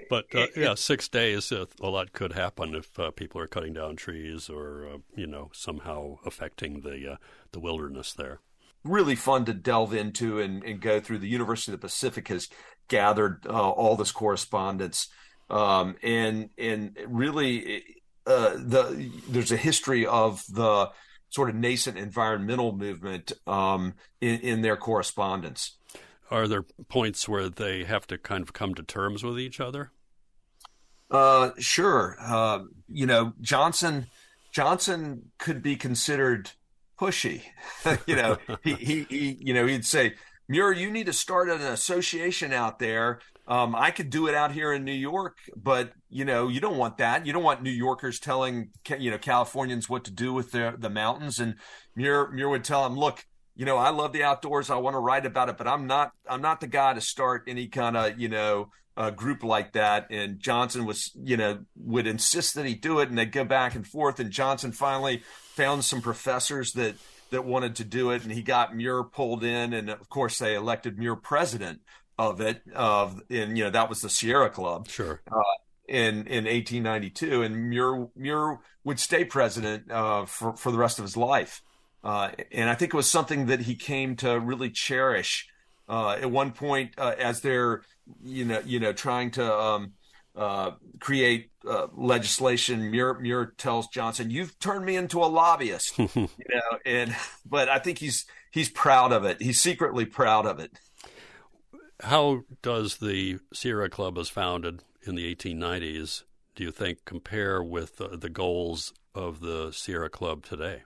[0.09, 3.73] but uh, yeah, six days, uh, a lot could happen if uh, people are cutting
[3.73, 7.19] down trees or uh, you know somehow affecting the
[7.51, 8.41] the wilderness there
[8.85, 11.18] really fun to delve into and, and go through.
[11.18, 12.49] The University of the Pacific has
[12.88, 15.09] gathered uh, all this correspondence,
[15.51, 17.85] um, and and really,
[18.27, 20.90] uh, the there's a history of the
[21.31, 25.79] sort of nascent environmental movement um, in, in their correspondence.
[26.31, 29.92] Are there points where they have to kind of come to terms with each other?
[31.11, 32.16] Uh, sure.
[32.21, 34.07] Uh, you know, Johnson
[34.53, 36.51] Johnson could be considered
[37.03, 37.43] pushy.
[38.07, 40.15] you know, he, he, he, you know, he'd say,
[40.49, 43.21] Muir, you need to start an association out there.
[43.49, 46.77] Um, I could do it out here in New York, but you know, you don't
[46.77, 47.27] want that.
[47.27, 50.91] You don't want New Yorkers telling you know Californians what to do with the the
[50.91, 51.41] mountains.
[51.41, 51.57] And
[51.97, 53.25] Muir Muir would tell them, look,
[53.57, 54.71] you know, I love the outdoors.
[54.71, 57.45] I want to write about it, but I'm not I'm not the guy to start
[57.49, 60.07] any kind of you know uh, group like that.
[60.11, 63.75] And Johnson was you know would insist that he do it, and they'd go back
[63.75, 64.21] and forth.
[64.21, 65.23] And Johnson finally
[65.55, 66.97] found some professors that
[67.31, 70.55] that wanted to do it, and he got Muir pulled in, and of course they
[70.55, 71.81] elected Muir president
[72.19, 72.62] of it.
[72.75, 74.88] Of and you know that was the Sierra Club.
[74.88, 75.21] Sure.
[75.31, 75.43] Uh,
[75.88, 81.05] in in 1892, and Muir Muir would stay president uh, for for the rest of
[81.05, 81.62] his life.
[82.05, 85.49] Uh, and I think it was something that he came to really cherish.
[85.88, 87.83] Uh, at one point, uh, as they're
[88.23, 89.93] you know you know trying to um,
[90.35, 92.90] uh, create uh, legislation.
[92.90, 96.79] Muir, Muir tells Johnson, "You've turned me into a lobbyist," you know.
[96.85, 99.40] And but I think he's he's proud of it.
[99.40, 100.72] He's secretly proud of it.
[102.01, 108.01] How does the Sierra Club, as founded in the 1890s, do you think compare with
[108.01, 110.83] uh, the goals of the Sierra Club today?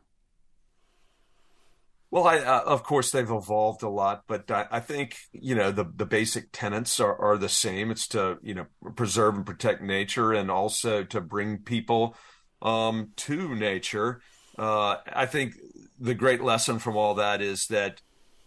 [2.16, 5.70] Well, I, uh, of course, they've evolved a lot, but I, I, think you know
[5.70, 7.90] the the basic tenets are, are the same.
[7.90, 12.16] It's to you know preserve and protect nature, and also to bring people
[12.62, 14.22] um, to nature.
[14.58, 15.56] Uh, I think
[16.00, 18.00] the great lesson from all that is that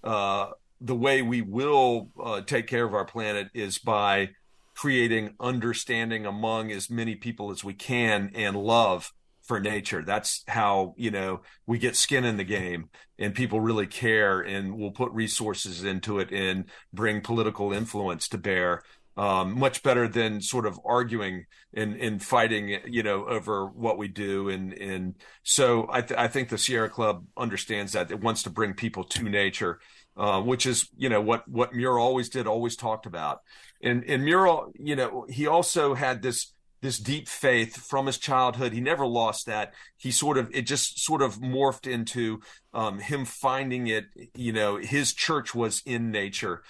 [0.03, 0.47] uh,
[0.82, 4.29] the way we will uh, take care of our planet is by
[4.73, 9.13] creating understanding among as many people as we can and love
[9.49, 10.03] for nature.
[10.03, 14.77] That's how, you know, we get skin in the game and people really care and
[14.77, 18.83] we'll put resources into it and bring political influence to bear.
[19.17, 24.07] Um, much better than sort of arguing and, and fighting, you know, over what we
[24.07, 24.49] do.
[24.49, 28.49] And, and so I, th- I think the Sierra Club understands that it wants to
[28.49, 29.79] bring people to nature,
[30.15, 33.41] uh, which is, you know, what, what Muir always did, always talked about.
[33.81, 38.73] And, and Muir, you know, he also had this, this deep faith from his childhood.
[38.73, 39.73] He never lost that.
[39.97, 42.41] He sort of it just sort of morphed into
[42.73, 44.05] um, him finding it.
[44.35, 46.63] You know, his church was in nature,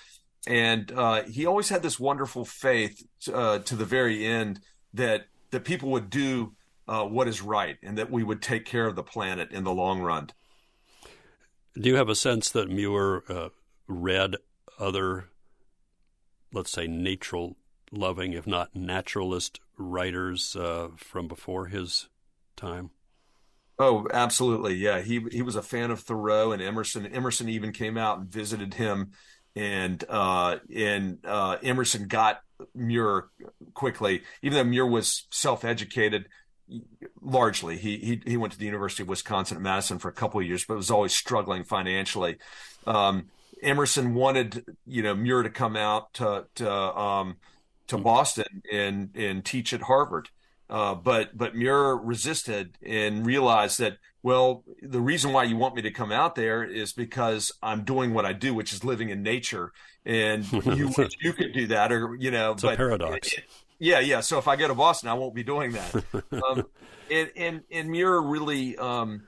[0.48, 4.62] and uh, he always had this wonderful faith uh, to the very end
[4.94, 6.54] that that people would do
[6.88, 9.74] uh, what is right and that we would take care of the planet in the
[9.74, 10.30] long run.
[11.80, 13.50] Do you have a sense that Muir uh,
[13.88, 14.36] read
[14.80, 15.30] other,
[16.52, 17.56] let's say, natural
[17.92, 22.10] loving, if not naturalist, writers uh, from before his
[22.56, 22.92] time?
[23.78, 24.76] Oh, absolutely.
[24.76, 27.06] Yeah, he he was a fan of Thoreau and Emerson.
[27.06, 29.12] Emerson even came out and visited him,
[29.56, 32.42] and uh, and uh, Emerson got
[32.76, 33.30] Muir
[33.74, 36.28] quickly, even though Muir was self educated.
[37.22, 40.42] Largely, he, he he went to the University of Wisconsin at Madison for a couple
[40.42, 42.38] of years, but was always struggling financially.
[42.86, 43.30] Um,
[43.64, 47.38] Emerson wanted you know Muir to come out to to um,
[47.90, 50.30] to Boston and and teach at Harvard.
[50.70, 55.82] Uh, but but Muir resisted and realized that well the reason why you want me
[55.82, 59.24] to come out there is because I'm doing what I do, which is living in
[59.24, 59.74] nature,
[60.06, 63.34] and you you could do that, or you know, it's but, a paradox.
[63.34, 63.44] It,
[63.80, 64.20] yeah, yeah.
[64.20, 66.04] So if I go to Boston, I won't be doing that.
[66.32, 66.66] um,
[67.12, 68.78] and and and Muir really.
[68.78, 69.24] Um,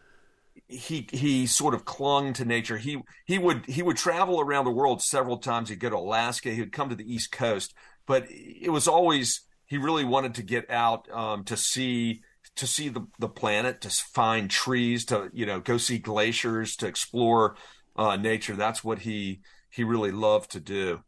[0.67, 2.77] he he sort of clung to nature.
[2.77, 5.69] He he would he would travel around the world several times.
[5.69, 6.51] He'd go to Alaska.
[6.51, 7.73] He would come to the East Coast,
[8.05, 12.21] but it was always he really wanted to get out um, to see
[12.55, 16.87] to see the, the planet, to find trees, to you know go see glaciers, to
[16.87, 17.55] explore
[17.95, 18.55] uh, nature.
[18.55, 21.03] That's what he he really loved to do.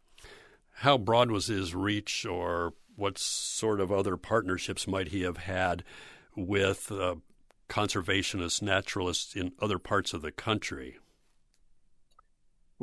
[0.77, 5.83] How broad was his reach, or what sort of other partnerships might he have had
[6.35, 7.15] with uh,
[7.69, 10.97] conservationists, naturalists in other parts of the country?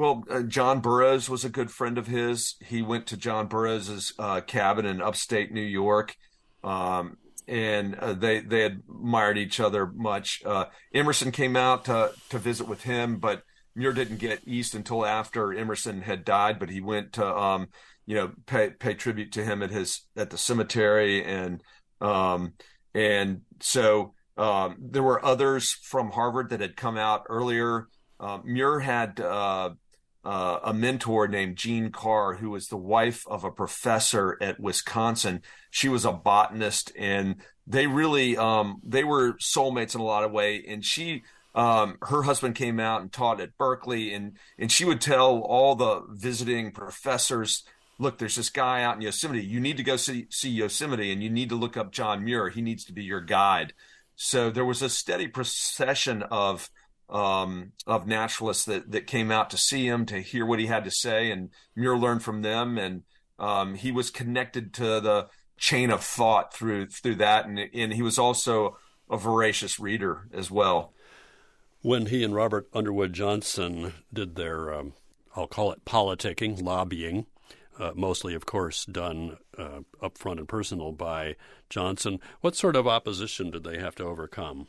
[0.00, 2.54] Well, uh, John Burroughs was a good friend of his.
[2.64, 6.16] He went to John Burroughs's uh, cabin in upstate New York,
[6.64, 10.42] um, and uh, they they admired each other much.
[10.42, 13.42] Uh, Emerson came out to to visit with him, but
[13.74, 16.58] Muir didn't get east until after Emerson had died.
[16.58, 17.68] But he went to um,
[18.06, 21.62] you know pay pay tribute to him at his at the cemetery, and
[22.00, 22.54] um,
[22.94, 27.88] and so um, there were others from Harvard that had come out earlier.
[28.18, 29.70] Uh, Muir had uh,
[30.24, 35.42] uh, a mentor named Jeanne Carr, who was the wife of a professor at Wisconsin.
[35.70, 40.32] She was a botanist, and they really um, they were soulmates in a lot of
[40.32, 40.62] way.
[40.66, 41.22] And she,
[41.54, 45.74] um, her husband came out and taught at Berkeley, and and she would tell all
[45.74, 47.64] the visiting professors.
[47.98, 49.44] Look, there's this guy out in Yosemite.
[49.44, 52.48] You need to go see, see Yosemite and you need to look up John Muir.
[52.48, 53.74] He needs to be your guide.
[54.16, 56.70] So there was a steady procession of
[57.10, 60.84] um, of naturalists that that came out to see him to hear what he had
[60.84, 63.02] to say, and Muir learned from them, and
[63.38, 68.02] um, he was connected to the chain of thought through through that, and and he
[68.02, 68.78] was also
[69.10, 70.92] a voracious reader as well.
[71.82, 74.92] When he and Robert Underwood Johnson did their, um,
[75.34, 77.26] I'll call it politicking, lobbying,
[77.78, 81.36] uh, mostly, of course, done uh, upfront and personal by
[81.70, 82.20] Johnson.
[82.42, 84.68] What sort of opposition did they have to overcome?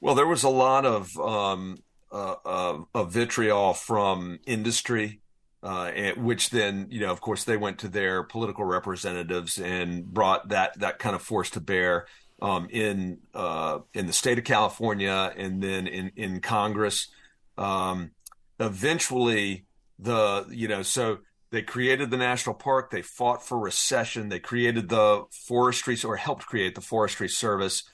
[0.00, 1.78] Well, there was a lot of um,
[2.12, 5.20] uh, uh, of vitriol from industry,
[5.62, 10.48] uh, which then, you know, of course, they went to their political representatives and brought
[10.50, 12.06] that that kind of force to bear
[12.40, 17.08] um, in uh, in the state of California and then in in Congress.
[17.56, 18.12] Um,
[18.60, 19.66] eventually,
[19.98, 21.18] the you know, so
[21.50, 22.90] they created the national park.
[22.90, 24.28] They fought for recession.
[24.28, 27.84] They created the forestry or helped create the Forestry Service.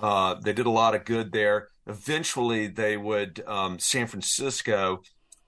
[0.00, 1.68] Uh, they did a lot of good there.
[1.86, 5.02] Eventually, they would um, San Francisco,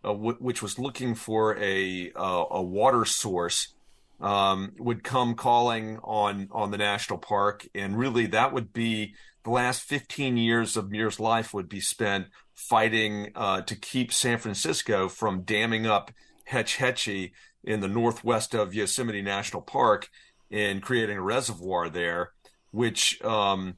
[0.04, 3.74] uh, w- which was looking for a uh, a water source,
[4.20, 9.50] um, would come calling on on the national park, and really that would be the
[9.50, 15.08] last 15 years of Muir's life would be spent fighting uh, to keep San Francisco
[15.08, 16.10] from damming up
[16.44, 17.32] Hetch Hetchy
[17.62, 20.08] in the northwest of Yosemite National Park
[20.50, 22.32] and creating a reservoir there,
[22.72, 23.76] which um,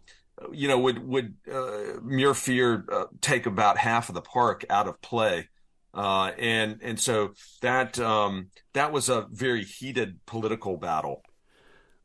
[0.52, 4.88] you know, would would uh, Muir Fear uh, take about half of the park out
[4.88, 5.48] of play,
[5.94, 11.22] uh, and and so that um, that was a very heated political battle.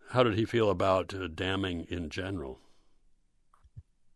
[0.10, 2.60] How did he feel about uh, damming in general?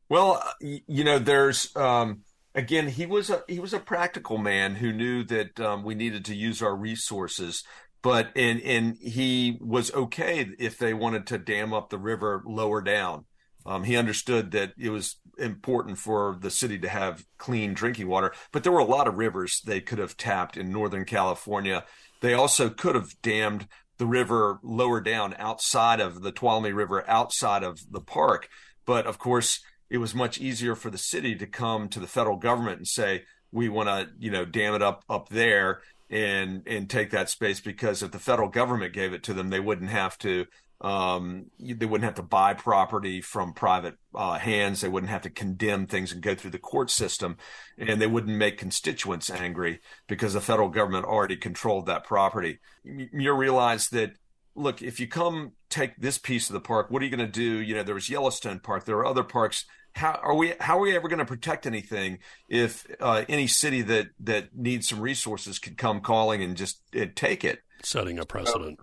[0.10, 2.22] Well, uh, you know, there's um,
[2.56, 6.26] again he was a he was a practical man who knew that um, we needed
[6.26, 7.64] to use our resources
[8.04, 12.82] but and and he was okay if they wanted to dam up the river lower
[12.82, 13.26] down
[13.68, 18.34] um, he understood that it was important for the city to have clean drinking water,
[18.54, 21.84] but there were a lot of rivers they could have tapped in Northern California.
[22.22, 27.64] They also could have dammed the river lower down outside of the Tuolumne River, outside
[27.64, 28.48] of the park.
[28.86, 32.38] But of course, it was much easier for the city to come to the federal
[32.38, 36.90] government and say, we want to, you know, dam it up up there and and
[36.90, 40.18] take that space because if the federal government gave it to them, they wouldn't have
[40.20, 40.46] to
[40.82, 44.82] um, they wouldn't have to buy property from private uh, hands.
[44.82, 47.38] They wouldn't have to condemn things and go through the court system,
[47.78, 52.60] and they wouldn't make constituents angry because the federal government already controlled that property.
[52.84, 54.14] You realize that
[54.58, 57.32] look, if you come take this piece of the park, what are you going to
[57.32, 57.62] do?
[57.62, 58.86] You know, there was Yellowstone Park.
[58.86, 59.66] There are other parks.
[59.94, 60.54] How are we?
[60.60, 64.90] How are we ever going to protect anything if uh, any city that that needs
[64.90, 67.62] some resources could come calling and just uh, take it?
[67.84, 68.80] Setting a precedent.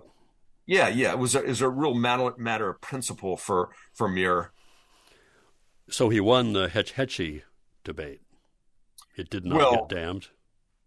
[0.66, 4.08] Yeah, yeah, it was a, it was a real matter, matter of principle for for
[4.08, 4.52] Muir.
[5.90, 7.42] So he won the Hetch Hetchy
[7.84, 8.22] debate.
[9.16, 10.28] It did not well, get dammed.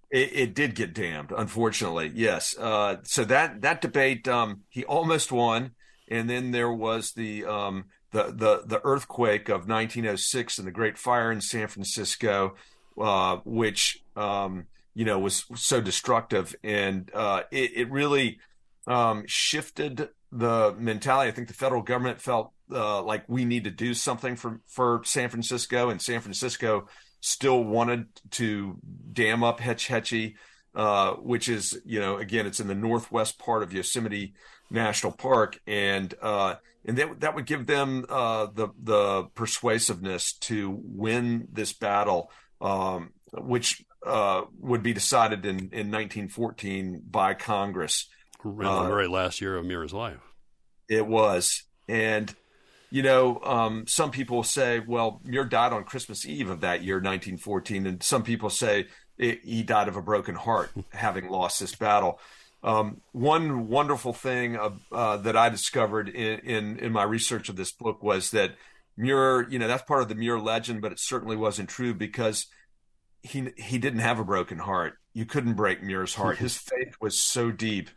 [0.10, 2.12] It, it, did get dammed, unfortunately.
[2.16, 2.58] Yes.
[2.58, 5.72] Uh, so that that debate, um, he almost won,
[6.08, 10.98] and then there was the um, the the the earthquake of 1906 and the Great
[10.98, 12.56] Fire in San Francisco,
[13.00, 18.40] uh, which um, you know was so destructive, and uh, it, it really
[18.88, 21.30] um, shifted the mentality.
[21.30, 25.02] I think the federal government felt uh, like we need to do something for for
[25.04, 26.88] San Francisco, and San Francisco
[27.20, 28.78] still wanted to
[29.14, 30.36] dam up Hetch Hetchy,
[30.76, 34.34] uh, which is you know again it's in the northwest part of Yosemite
[34.70, 40.78] National Park, and uh, and that that would give them uh, the the persuasiveness to
[40.84, 48.08] win this battle, um, which uh, would be decided in in 1914 by Congress
[48.44, 50.20] in the uh, very last year of Muir's life.
[50.90, 52.34] It was, and
[52.90, 56.96] you know, um, some people say, well, Muir died on Christmas Eve of that year,
[56.96, 61.76] 1914, and some people say it, he died of a broken heart, having lost this
[61.76, 62.20] battle.
[62.64, 64.58] Um, one wonderful thing
[64.92, 68.56] uh, that I discovered in, in, in my research of this book was that
[68.96, 72.48] Muir, you know, that's part of the Muir legend, but it certainly wasn't true because
[73.22, 74.98] he he didn't have a broken heart.
[75.14, 76.38] You couldn't break Muir's heart.
[76.40, 77.90] His faith was so deep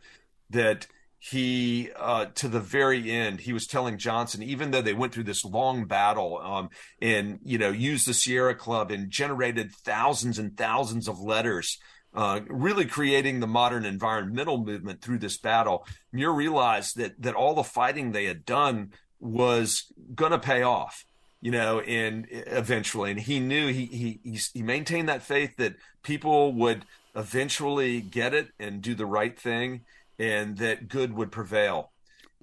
[0.51, 0.87] that
[1.19, 5.23] he uh, to the very end he was telling johnson even though they went through
[5.23, 6.69] this long battle um,
[7.01, 11.77] and you know used the sierra club and generated thousands and thousands of letters
[12.13, 17.53] uh, really creating the modern environmental movement through this battle muir realized that that all
[17.53, 21.05] the fighting they had done was going to pay off
[21.41, 23.11] you know and eventually.
[23.11, 23.85] And he knew he,
[24.23, 26.85] he he maintained that faith that people would
[27.15, 29.81] eventually get it and do the right thing
[30.19, 31.91] and that good would prevail.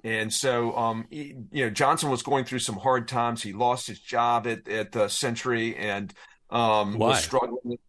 [0.03, 3.43] And so, um, he, you know, Johnson was going through some hard times.
[3.43, 6.13] He lost his job at, at the Century and
[6.49, 7.79] um, was struggling.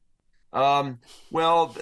[0.53, 0.99] Um,
[1.31, 1.77] well,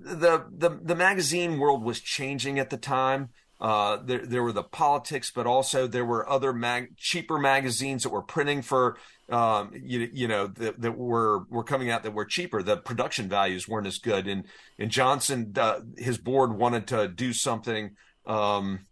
[0.00, 3.28] the, the the magazine world was changing at the time.
[3.60, 8.10] Uh, there, there were the politics, but also there were other mag- cheaper magazines that
[8.10, 8.96] were printing for
[9.30, 12.62] um, you, you know that, that were were coming out that were cheaper.
[12.62, 14.44] The production values weren't as good, and
[14.78, 17.96] and Johnson uh, his board wanted to do something
[18.26, 18.86] um,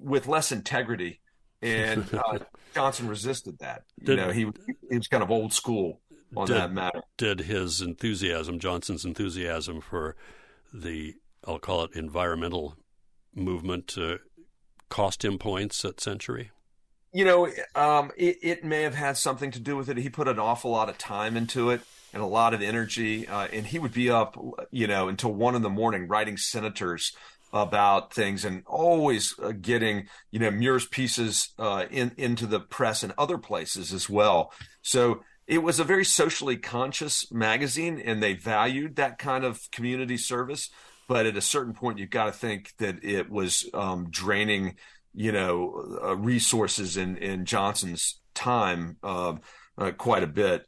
[0.00, 1.20] with less integrity,
[1.60, 2.38] and uh,
[2.74, 3.82] Johnson resisted that.
[4.00, 4.46] You know, he
[4.88, 6.00] he was kind of old school
[6.34, 7.02] on did, that matter.
[7.16, 10.16] Did his enthusiasm, Johnson's enthusiasm for
[10.72, 11.14] the
[11.46, 12.76] I'll call it environmental
[13.34, 14.16] movement, uh,
[14.88, 16.50] cost him points at Century?
[17.12, 19.96] You know, um, it, it, may have had something to do with it.
[19.96, 21.80] He put an awful lot of time into it
[22.12, 24.38] and a lot of energy, uh, and he would be up,
[24.70, 27.12] you know, until one in the morning writing senators
[27.52, 33.02] about things and always uh, getting, you know, Muir's pieces uh, in into the press
[33.02, 34.52] and other places as well.
[34.82, 40.16] So it was a very socially conscious magazine, and they valued that kind of community
[40.16, 40.70] service.
[41.08, 44.76] But at a certain point, you've got to think that it was um, draining
[45.16, 49.36] you know, uh, resources in, in Johnson's time uh,
[49.78, 50.66] uh, quite a bit.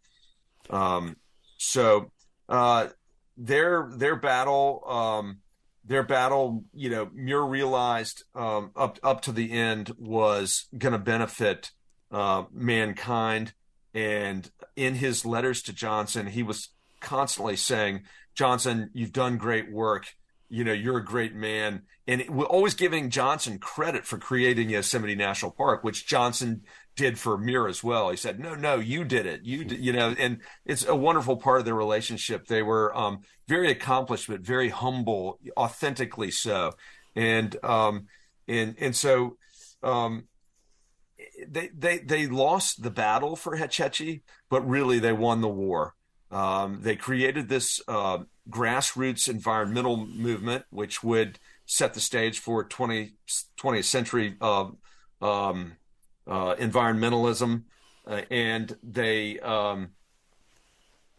[0.71, 1.17] Um,
[1.59, 2.11] so
[2.49, 2.89] uh,
[3.37, 5.41] their their battle, um,
[5.85, 10.99] their battle, you know, Muir realized um, up up to the end was going to
[10.99, 11.71] benefit
[12.11, 13.53] uh, mankind.
[13.93, 16.71] And in his letters to Johnson, he was
[17.01, 20.07] constantly saying, "Johnson, you've done great work
[20.49, 21.83] you know, you're a great man.
[22.07, 26.63] And we're always giving Johnson credit for creating Yosemite National Park, which Johnson
[26.97, 28.11] did for Muir as well.
[28.11, 29.43] He said, no, no, you did it.
[29.45, 32.47] You, did, you know, and it's a wonderful part of their relationship.
[32.47, 36.73] They were um, very accomplished, but very humble, authentically so.
[37.15, 38.07] And, um,
[38.49, 39.37] and, and so,
[39.83, 40.25] um,
[41.47, 45.95] they, they, they lost the battle for Hetch Hetchy, but really they won the war.
[46.31, 48.19] Um, they created this uh,
[48.51, 53.13] grassroots environmental movement, which would set the stage for 20,
[53.61, 54.69] 20th century uh,
[55.23, 55.77] um,
[56.27, 57.65] uh, environmentalism.
[58.07, 59.91] Uh, and they um,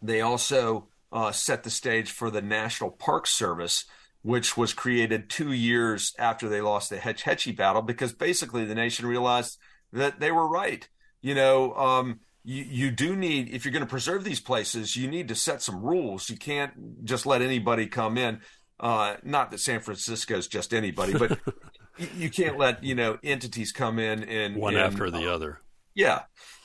[0.01, 3.85] they also uh, set the stage for the National Park Service,
[4.21, 8.75] which was created two years after they lost the Hetch Hetchy battle, because basically the
[8.75, 9.57] nation realized
[9.93, 10.87] that they were right.
[11.21, 15.07] You know, um, you, you do need if you're going to preserve these places you
[15.09, 16.29] need to set some rules.
[16.29, 18.41] You can't just let anybody come in.
[18.79, 21.37] Uh, not that san francisco is just anybody but
[21.97, 25.35] you, you, can't let you know entities come in and one and, after the uh,
[25.35, 25.59] other.
[25.93, 26.21] Yeah.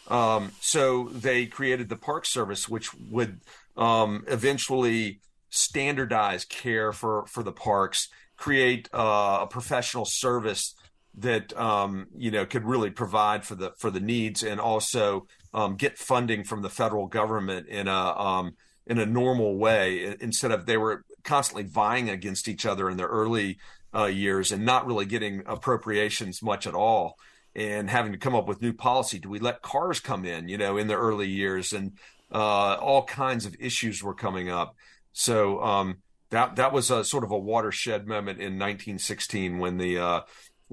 [0.07, 3.41] Um, so they created the park service which would
[3.77, 5.20] um, eventually
[5.51, 10.75] standardize care for for the parks create uh, a professional service
[11.19, 15.77] that um, you know could really provide for the for the needs and also um,
[15.77, 18.57] get funding from the federal government in a um,
[18.87, 23.07] in a normal way instead of they were constantly vying against each other in the
[23.07, 23.59] early
[23.95, 27.17] uh, years and not really getting appropriations much at all
[27.55, 29.19] and having to come up with new policy.
[29.19, 30.49] Do we let cars come in?
[30.49, 31.93] You know, in the early years and
[32.33, 34.75] uh, all kinds of issues were coming up.
[35.12, 35.99] So um,
[36.31, 40.21] that that was a sort of a watershed moment in 1916 when the uh,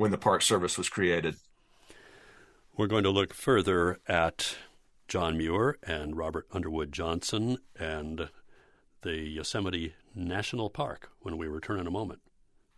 [0.02, 1.36] when the Park Service was created.
[2.76, 4.56] We're going to look further at
[5.08, 8.30] John Muir and Robert Underwood Johnson and
[9.04, 12.22] the Yosemite National Park when we return in a moment.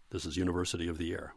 [0.10, 1.34] This is University of the Air.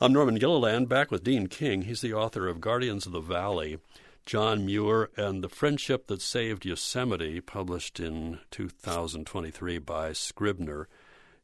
[0.00, 1.82] I'm Norman Gilliland, back with Dean King.
[1.82, 3.78] He's the author of Guardians of the Valley,
[4.26, 10.88] John Muir, and The Friendship That Saved Yosemite, published in 2023 by Scribner.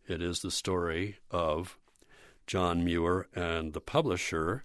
[0.08, 1.78] It is the story of
[2.46, 4.64] John Muir and the publisher,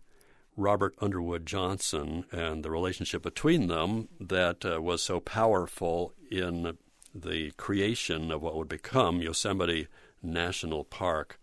[0.56, 6.78] Robert Underwood Johnson and the relationship between them that uh, was so powerful in
[7.14, 9.88] the creation of what would become Yosemite
[10.22, 11.40] National Park.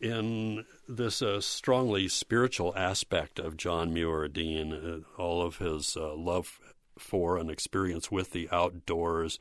[0.00, 6.14] In this uh, strongly spiritual aspect of John Muir Dean, uh, all of his uh,
[6.14, 6.58] love
[6.98, 9.38] for and experience with the outdoors,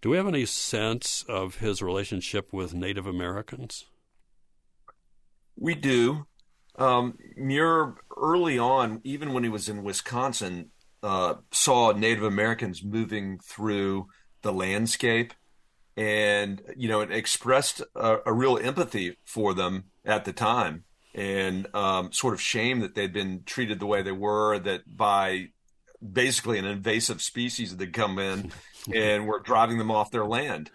[0.00, 3.84] do we have any sense of his relationship with Native Americans?
[5.56, 6.26] We do.
[6.76, 10.70] Um, Muir early on, even when he was in Wisconsin,
[11.02, 14.08] uh, saw Native Americans moving through
[14.42, 15.34] the landscape,
[15.96, 20.84] and you know, it expressed a, a real empathy for them at the time,
[21.14, 25.48] and um, sort of shame that they'd been treated the way they were, that by
[26.00, 28.52] basically an invasive species that come in
[28.94, 30.70] and were driving them off their land.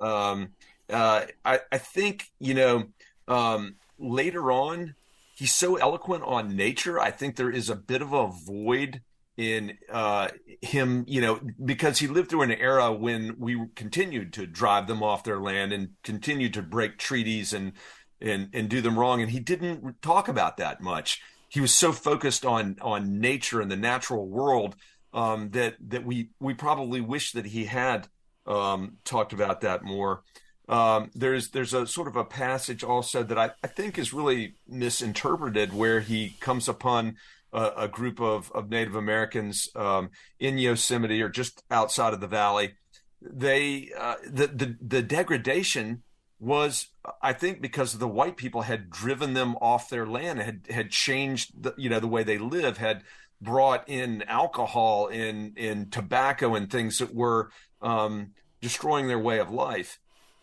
[0.00, 0.50] Um,
[0.90, 2.84] uh, I, I, think you know
[3.26, 4.94] um, later on
[5.38, 6.98] he's so eloquent on nature.
[6.98, 9.02] I think there is a bit of a void
[9.36, 10.28] in uh,
[10.60, 15.00] him, you know, because he lived through an era when we continued to drive them
[15.00, 17.72] off their land and continued to break treaties and
[18.20, 21.22] and and do them wrong, and he didn't talk about that much.
[21.48, 24.74] He was so focused on on nature and the natural world
[25.14, 28.08] um, that that we we probably wish that he had
[28.44, 30.24] um, talked about that more.
[30.68, 34.54] Um, there's there's a sort of a passage also that I, I think is really
[34.68, 37.16] misinterpreted where he comes upon
[37.52, 42.26] a, a group of, of Native Americans um, in Yosemite or just outside of the
[42.26, 42.74] valley.
[43.22, 46.02] They uh, the, the the degradation
[46.38, 46.88] was
[47.22, 51.62] I think because the white people had driven them off their land, had had changed
[51.62, 53.02] the, you know the way they live, had
[53.40, 57.50] brought in alcohol and in tobacco and things that were
[57.80, 59.98] um, destroying their way of life.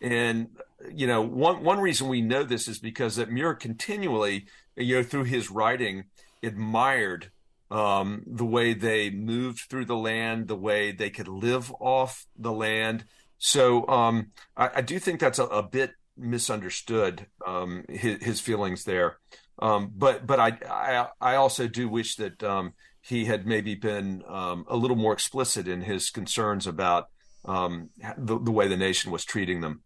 [0.06, 0.49] And
[0.93, 4.45] you know, one one reason we know this is because that Muir continually,
[4.76, 6.03] you know, through his writing,
[6.43, 7.32] admired
[7.72, 12.51] um, the way they moved through the land, the way they could live off the
[12.51, 13.06] land.
[13.39, 18.84] So um, I, I, do think that's a, a bit misunderstood um, his, his, feelings
[18.84, 19.18] there.
[19.58, 24.22] Um, but but I, I, I also do wish that um, he had maybe been
[24.28, 27.08] um, a little more explicit in his concerns about
[27.43, 29.82] the, the way the nation was treating them.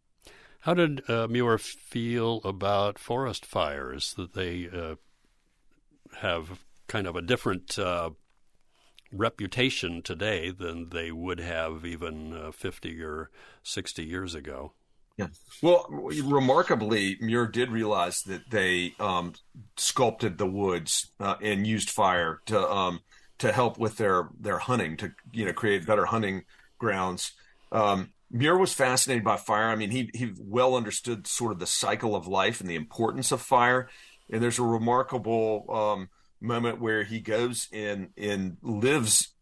[0.61, 4.95] How did uh, Muir feel about forest fires that they uh,
[6.17, 8.11] have kind of a different uh,
[9.11, 13.29] reputation today than they would have even uh, 50 or
[13.63, 14.73] 60 years ago?
[15.17, 15.27] Yeah.
[15.61, 19.33] Well, remarkably, Muir did realize that they um,
[19.75, 23.01] sculpted the woods uh, and used fire to um,
[23.39, 26.45] to help with their their hunting to you know create better hunting
[26.77, 27.33] grounds.
[27.73, 29.69] Um, Muir was fascinated by fire.
[29.69, 33.31] I mean, he he well understood sort of the cycle of life and the importance
[33.31, 33.89] of fire.
[34.31, 36.09] And there's a remarkable um,
[36.39, 39.33] moment where he goes in and lives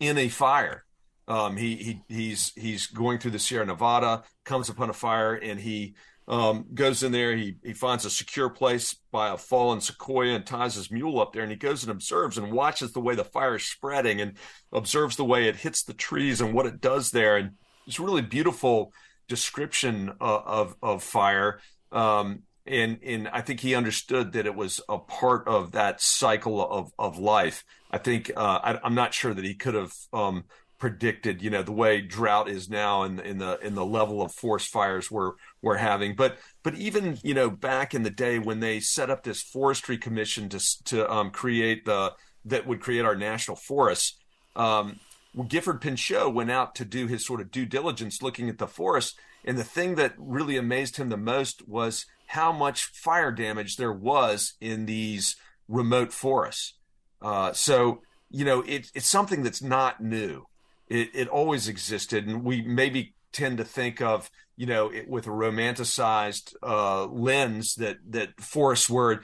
[0.00, 0.84] in a fire.
[1.28, 5.60] Um, he he he's he's going through the Sierra Nevada, comes upon a fire, and
[5.60, 5.94] he
[6.26, 7.36] um, goes in there.
[7.36, 11.32] He he finds a secure place by a fallen sequoia and ties his mule up
[11.32, 11.42] there.
[11.42, 14.36] And he goes and observes and watches the way the fire is spreading and
[14.72, 17.36] observes the way it hits the trees and what it does there.
[17.36, 17.52] And
[17.86, 18.92] it's a really beautiful
[19.28, 21.60] description of of, of fire.
[21.92, 26.66] Um, and and I think he understood that it was a part of that cycle
[26.66, 27.64] of of life.
[27.90, 30.44] I think uh, I, am not sure that he could have um,
[30.78, 34.22] predicted, you know, the way drought is now and in, in the in the level
[34.22, 35.32] of forest fires we're
[35.62, 36.14] we're having.
[36.14, 39.98] But but even you know back in the day when they set up this forestry
[39.98, 42.12] commission to to um, create the
[42.46, 44.18] that would create our national forests.
[44.56, 45.00] Um,
[45.42, 49.18] Gifford Pinchot went out to do his sort of due diligence looking at the forest.
[49.44, 53.92] And the thing that really amazed him the most was how much fire damage there
[53.92, 55.36] was in these
[55.68, 56.74] remote forests.
[57.20, 60.44] Uh, so, you know, it, it's something that's not new.
[60.88, 62.26] It, it, always existed.
[62.26, 67.74] And we maybe tend to think of, you know, it, with a romanticized uh, lens
[67.76, 69.22] that, that forests were,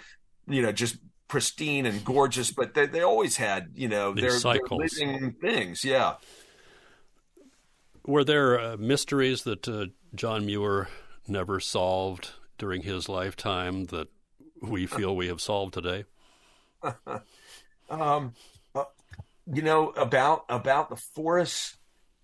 [0.49, 0.97] you know, just
[1.31, 5.85] pristine and gorgeous, but they, they always had, you know, their, their living things.
[5.85, 6.17] Yeah.
[8.05, 10.89] Were there uh, mysteries that uh, John Muir
[11.29, 14.09] never solved during his lifetime that
[14.61, 16.05] we feel we have solved today?
[17.89, 18.35] um,
[18.75, 18.85] uh,
[19.47, 21.77] you know about about the forests.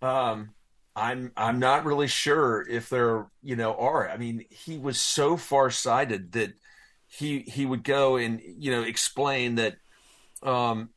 [0.03, 0.51] Um,
[0.97, 4.09] I'm I'm not really sure if there you know are.
[4.09, 6.55] I mean, he was so far sighted that
[7.17, 9.77] he he would go and you know explain that
[10.43, 10.91] um,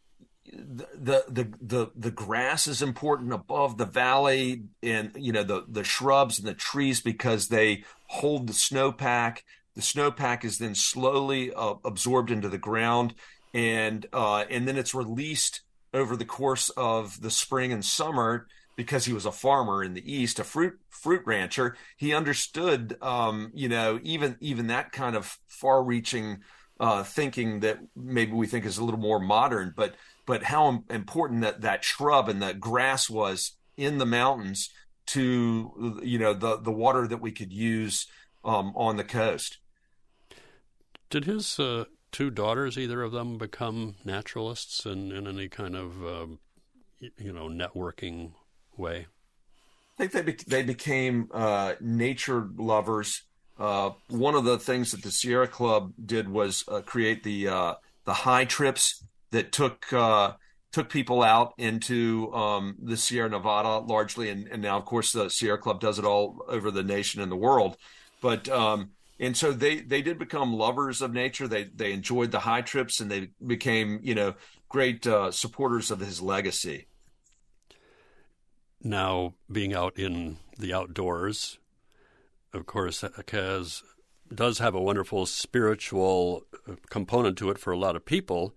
[0.52, 5.84] the the the the grass is important above the valley and you know the the
[5.84, 9.40] shrubs and the trees because they hold the snowpack.
[9.76, 13.14] The snowpack is then slowly uh, absorbed into the ground
[13.54, 15.62] and uh, and then it's released
[15.94, 18.48] over the course of the spring and summer
[18.80, 23.52] because he was a farmer in the east a fruit fruit rancher he understood um,
[23.54, 26.38] you know even even that kind of far reaching
[26.80, 31.42] uh, thinking that maybe we think is a little more modern but but how important
[31.42, 34.70] that that shrub and that grass was in the mountains
[35.06, 38.08] to you know the the water that we could use
[38.46, 39.58] um, on the coast.
[41.10, 46.02] Did his uh, two daughters, either of them, become naturalists in, in any kind of
[46.06, 46.40] um,
[47.18, 48.32] you know networking
[48.80, 49.08] way?
[49.98, 53.24] I think they be- they became uh, nature lovers.
[53.60, 57.74] Uh, one of the things that the Sierra Club did was uh, create the uh,
[58.06, 60.34] the high trips that took uh,
[60.72, 65.30] took people out into um, the Sierra Nevada largely, and, and, now of course the
[65.30, 67.76] Sierra Club does it all over the nation and the world.
[68.22, 71.48] But um, and so they they did become lovers of nature.
[71.48, 74.36] They they enjoyed the high trips, and they became you know
[74.70, 76.88] great uh, supporters of his legacy.
[78.82, 81.60] Now, being out in the outdoors,
[82.54, 83.84] of course, has
[84.34, 88.54] does have a wonderful spiritual uh, component to it for a lot of people.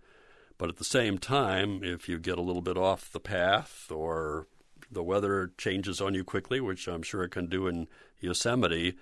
[0.58, 4.46] But at the same time, if you get a little bit off the path or
[4.90, 7.88] the weather changes on you quickly, which I'm sure it can do in
[8.20, 8.96] Yosemite,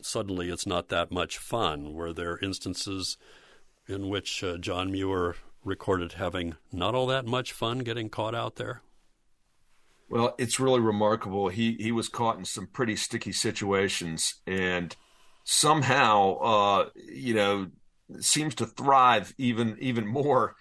[0.00, 1.92] suddenly it's not that much fun.
[1.94, 3.16] Were there instances
[3.86, 8.56] in which uh, John Muir recorded having not all that much fun getting caught out
[8.56, 8.82] there?
[10.10, 11.48] Well, it's really remarkable.
[11.48, 14.94] He he was caught in some pretty sticky situations, and
[15.44, 17.68] somehow, uh, you know,
[18.18, 20.56] seems to thrive even even more.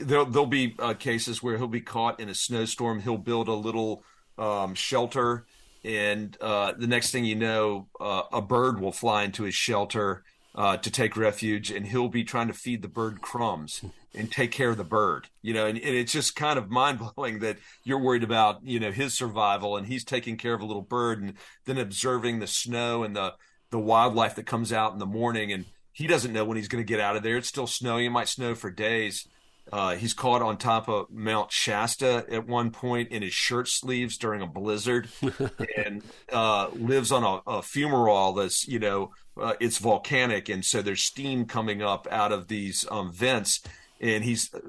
[0.00, 3.00] There'll, there'll be uh, cases where he'll be caught in a snowstorm.
[3.00, 4.04] He'll build a little
[4.38, 5.44] um, shelter
[5.84, 10.24] and uh, the next thing you know, uh, a bird will fly into his shelter
[10.58, 13.80] uh, to take refuge, and he'll be trying to feed the bird crumbs
[14.12, 15.28] and take care of the bird.
[15.40, 18.80] You know, and, and it's just kind of mind blowing that you're worried about you
[18.80, 21.34] know his survival, and he's taking care of a little bird, and
[21.64, 23.34] then observing the snow and the
[23.70, 26.84] the wildlife that comes out in the morning, and he doesn't know when he's going
[26.84, 27.36] to get out of there.
[27.36, 29.28] It's still snowing; it might snow for days
[29.72, 34.16] uh, he's caught on top of Mount Shasta at one point in his shirt sleeves
[34.16, 35.08] during a blizzard,
[35.76, 36.02] and
[36.32, 41.02] uh, lives on a, a fumarole that's you know uh, it's volcanic, and so there's
[41.02, 43.60] steam coming up out of these um, vents,
[44.00, 44.60] and he's uh,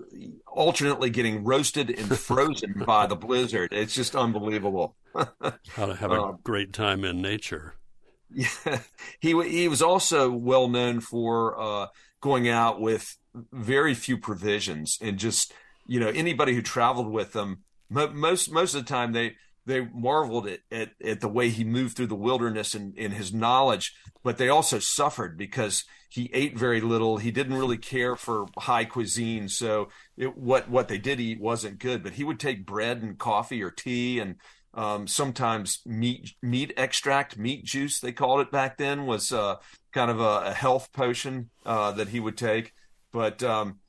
[0.47, 3.71] alternately getting roasted and frozen by the blizzard.
[3.71, 4.95] It's just unbelievable.
[5.15, 7.73] How to have a um, great time in nature.
[8.31, 8.81] Yeah,
[9.19, 11.87] he he was also well known for uh,
[12.21, 13.17] going out with
[13.51, 15.51] very few provisions and just
[15.87, 19.35] you know anybody who traveled with them most most of the time they
[19.69, 23.33] they marveled at, at, at the way he moved through the wilderness and, in his
[23.33, 23.93] knowledge,
[24.23, 27.17] but they also suffered because he ate very little.
[27.17, 31.79] He didn't really care for high cuisine, so it, what what they did eat wasn't
[31.79, 32.03] good.
[32.03, 34.35] But he would take bread and coffee or tea, and
[34.73, 39.57] um, sometimes meat meat extract, meat juice they called it back then was uh,
[39.93, 42.73] kind of a, a health potion uh, that he would take
[43.11, 43.79] but um,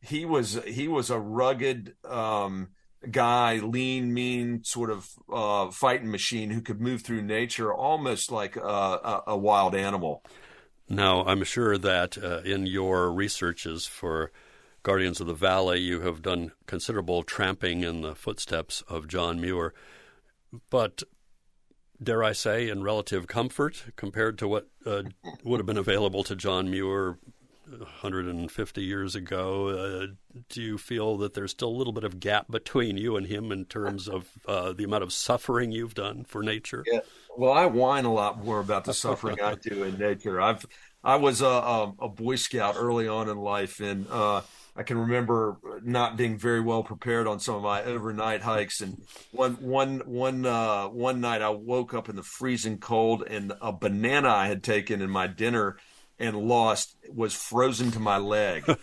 [0.00, 2.68] he was he was a rugged um,
[3.10, 8.56] guy, lean, mean, sort of uh, fighting machine who could move through nature almost like
[8.56, 10.22] a, a, wild animal.
[10.88, 14.32] Now, I'm sure that uh, in your researches for
[14.82, 19.74] Guardians of the Valley, you have done considerable tramping in the footsteps of John Muir,
[20.70, 21.02] but
[22.02, 25.02] dare I say, in relative comfort compared to what uh,
[25.44, 27.18] would have been available to John Muir
[27.70, 29.68] 150 years ago.
[29.68, 30.06] Uh,
[30.48, 33.52] do you feel that there's still a little bit of gap between you and him
[33.52, 36.84] in terms of uh, the amount of suffering you've done for nature?
[36.90, 37.00] Yeah.
[37.36, 40.40] Well, I whine a lot more about the suffering I do in nature.
[40.40, 40.66] I've
[41.04, 44.42] I was a, a, a Boy Scout early on in life, and uh,
[44.74, 48.80] I can remember not being very well prepared on some of my overnight hikes.
[48.80, 49.00] And
[49.30, 53.72] one one one uh, one night, I woke up in the freezing cold, and a
[53.72, 55.76] banana I had taken in my dinner
[56.18, 58.64] and lost was frozen to my leg.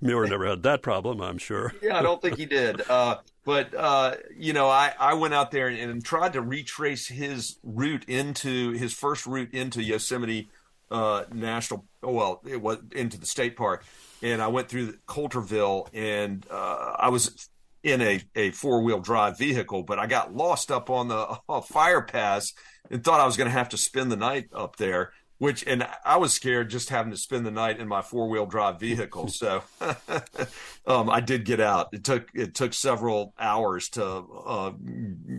[0.00, 1.74] Muir never had that problem, I'm sure.
[1.82, 2.88] yeah, I don't think he did.
[2.88, 7.08] Uh, but uh, you know, I, I went out there and, and, tried to retrace
[7.08, 10.48] his route into his first route into Yosemite
[10.90, 11.84] uh, National.
[12.02, 13.84] Well, it was into the state park,
[14.22, 17.48] and I went through Coulterville, and uh, I was
[17.82, 21.60] in a, a four wheel drive vehicle, but I got lost up on the uh,
[21.60, 22.52] fire pass
[22.90, 25.12] and thought I was going to have to spend the night up there.
[25.38, 28.44] Which and I was scared just having to spend the night in my four wheel
[28.44, 29.28] drive vehicle.
[29.32, 29.62] So
[30.86, 31.88] um, I did get out.
[31.94, 34.72] It took it took several hours to uh,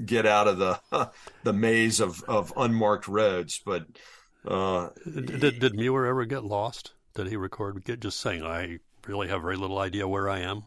[0.04, 1.12] get out of the
[1.44, 3.62] the maze of, of unmarked roads.
[3.64, 3.86] But
[4.44, 6.94] uh, did, did Muir ever get lost?
[7.14, 7.84] Did he record?
[7.86, 10.64] get Just saying, I really have very little idea where I am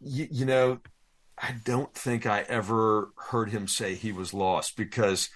[0.00, 0.80] you, you know,
[1.38, 5.28] I don't think I ever heard him say he was lost because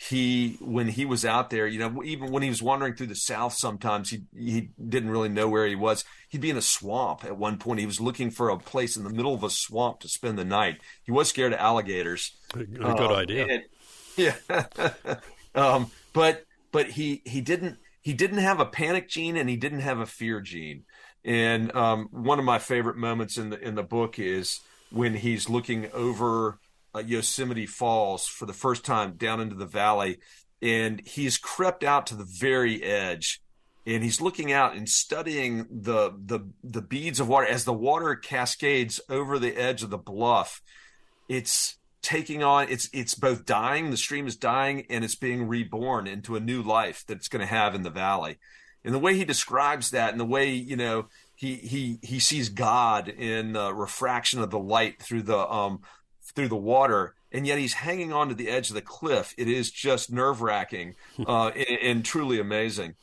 [0.00, 3.16] he when he was out there you know even when he was wandering through the
[3.16, 6.04] south sometimes he he didn't really know where he was.
[6.28, 7.80] He'd be in a swamp at one point.
[7.80, 10.44] He was looking for a place in the middle of a swamp to spend the
[10.44, 10.80] night.
[11.02, 12.36] He was scared of alligators.
[12.54, 13.46] A good uh, idea.
[13.46, 13.62] and,
[14.16, 14.34] yeah.
[15.54, 19.80] Um, but but he he didn't he didn't have a panic gene and he didn't
[19.80, 20.84] have a fear gene.
[21.28, 24.60] And um, one of my favorite moments in the in the book is
[24.90, 26.58] when he's looking over
[26.94, 30.20] uh, Yosemite Falls for the first time down into the valley,
[30.62, 33.42] and he's crept out to the very edge,
[33.84, 38.14] and he's looking out and studying the the the beads of water as the water
[38.14, 40.62] cascades over the edge of the bluff.
[41.28, 46.06] It's taking on it's it's both dying the stream is dying and it's being reborn
[46.06, 48.38] into a new life that it's going to have in the valley
[48.84, 52.48] and the way he describes that and the way you know he he he sees
[52.48, 55.80] god in the refraction of the light through the um
[56.34, 59.48] through the water and yet he's hanging on to the edge of the cliff it
[59.48, 60.94] is just nerve-wracking
[61.26, 62.94] uh, and, and truly amazing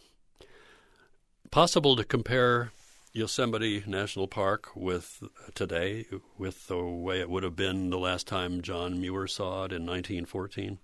[1.51, 2.71] possible to compare
[3.15, 5.23] Yosemite National Park with
[5.53, 6.05] today,
[6.38, 9.86] with the way it would have been the last time John Muir saw it in
[9.86, 10.80] 1914?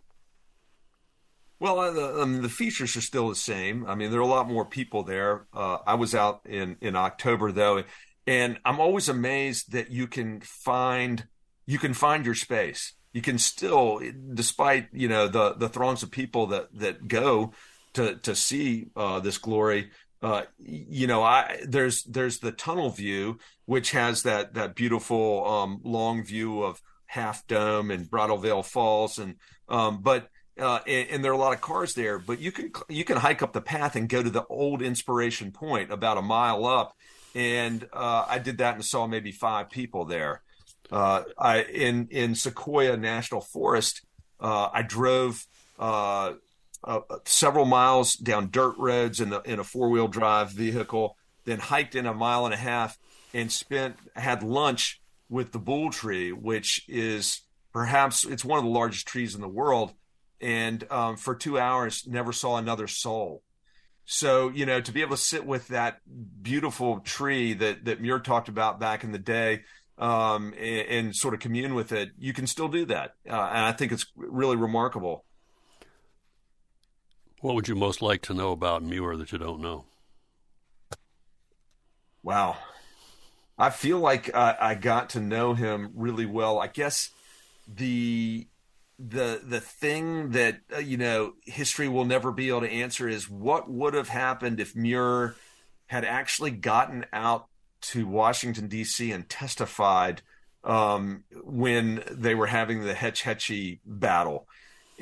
[1.61, 3.85] Well, uh, the, um, the features are still the same.
[3.85, 5.45] I mean, there are a lot more people there.
[5.53, 7.83] Uh, I was out in in October though,
[8.25, 11.27] and I'm always amazed that you can find
[11.67, 12.95] you can find your space.
[13.13, 14.01] You can still,
[14.33, 17.53] despite you know the the throngs of people that that go
[17.93, 19.91] to to see uh, this glory,
[20.23, 25.79] uh, you know, I there's there's the tunnel view, which has that that beautiful um,
[25.83, 29.35] long view of Half Dome and Veil Falls, and
[29.69, 30.27] um, but
[30.61, 32.19] uh, and, and, there are a lot of cars there.
[32.19, 35.51] But you can you can hike up the path and go to the old Inspiration
[35.51, 36.95] Point about a mile up,
[37.35, 40.41] and uh, I did that and saw maybe five people there.
[40.91, 44.01] Uh, I in in Sequoia National Forest,
[44.39, 45.45] uh, I drove
[45.79, 46.33] uh,
[46.83, 51.59] uh, several miles down dirt roads in, the, in a four wheel drive vehicle, then
[51.59, 52.97] hiked in a mile and a half
[53.33, 57.41] and spent had lunch with the Boole Tree, which is
[57.71, 59.93] perhaps it's one of the largest trees in the world,
[60.41, 63.43] and um, for two hours never saw another soul.
[64.05, 65.99] So you know to be able to sit with that
[66.41, 69.61] beautiful tree that that Muir talked about back in the day.
[69.97, 73.65] Um, and, and, sort of commune with it, you can still do that, uh, and
[73.65, 75.25] I think it's really remarkable.
[77.41, 79.85] What would you most like to know about Muir that you don't know?
[82.23, 82.57] Wow.
[83.57, 86.59] I feel like I, I got to know him really well.
[86.59, 87.09] I guess
[87.67, 88.47] the
[89.09, 93.29] the the thing that uh, you know history will never be able to answer is
[93.29, 95.35] what would have happened if Muir
[95.87, 97.47] had actually gotten out
[97.81, 99.11] to Washington D.C.
[99.11, 100.21] and testified
[100.63, 104.47] um, when they were having the Hetch Hetchy battle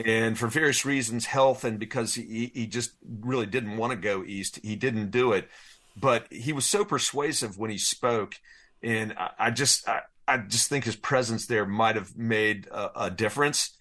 [0.05, 4.23] and for various reasons, health and because he, he just really didn't want to go
[4.23, 5.49] east, he didn't do it.
[5.97, 8.35] But he was so persuasive when he spoke,
[8.81, 13.05] and I, I just I, I, just think his presence there might have made a,
[13.05, 13.71] a difference.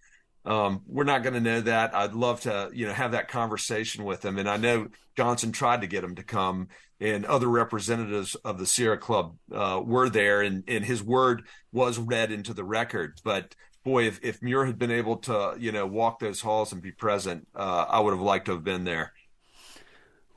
[0.49, 1.95] Um, we're not going to know that.
[1.95, 4.39] I'd love to, you know, have that conversation with him.
[4.39, 6.69] And I know Johnson tried to get him to come,
[7.01, 11.99] and other representatives of the Sierra Club uh, were there, and, and his word was
[11.99, 13.21] read into the record.
[13.23, 16.81] But boy, if, if Muir had been able to, you know, walk those halls and
[16.81, 19.13] be present, uh, I would have liked to have been there.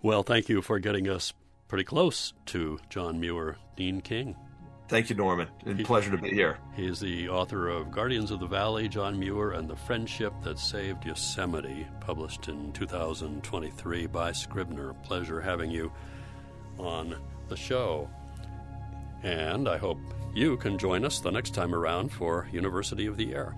[0.02, 1.32] Well, thank you for getting us
[1.70, 4.36] pretty close to John Muir, Dean King.
[4.92, 5.48] Thank you, Norman.
[5.66, 6.58] It's a pleasure to be here.
[6.76, 10.60] He is the author of Guardians of the Valley, John Muir, and The Friendship That
[10.60, 14.94] Saved Yosemite, published in 2023 by Scribner.
[14.96, 15.94] Pleasure having you
[16.78, 17.16] on
[17.48, 18.10] the show.
[19.24, 19.98] And I hope
[20.34, 23.56] you can join us the next time around for University of the Air.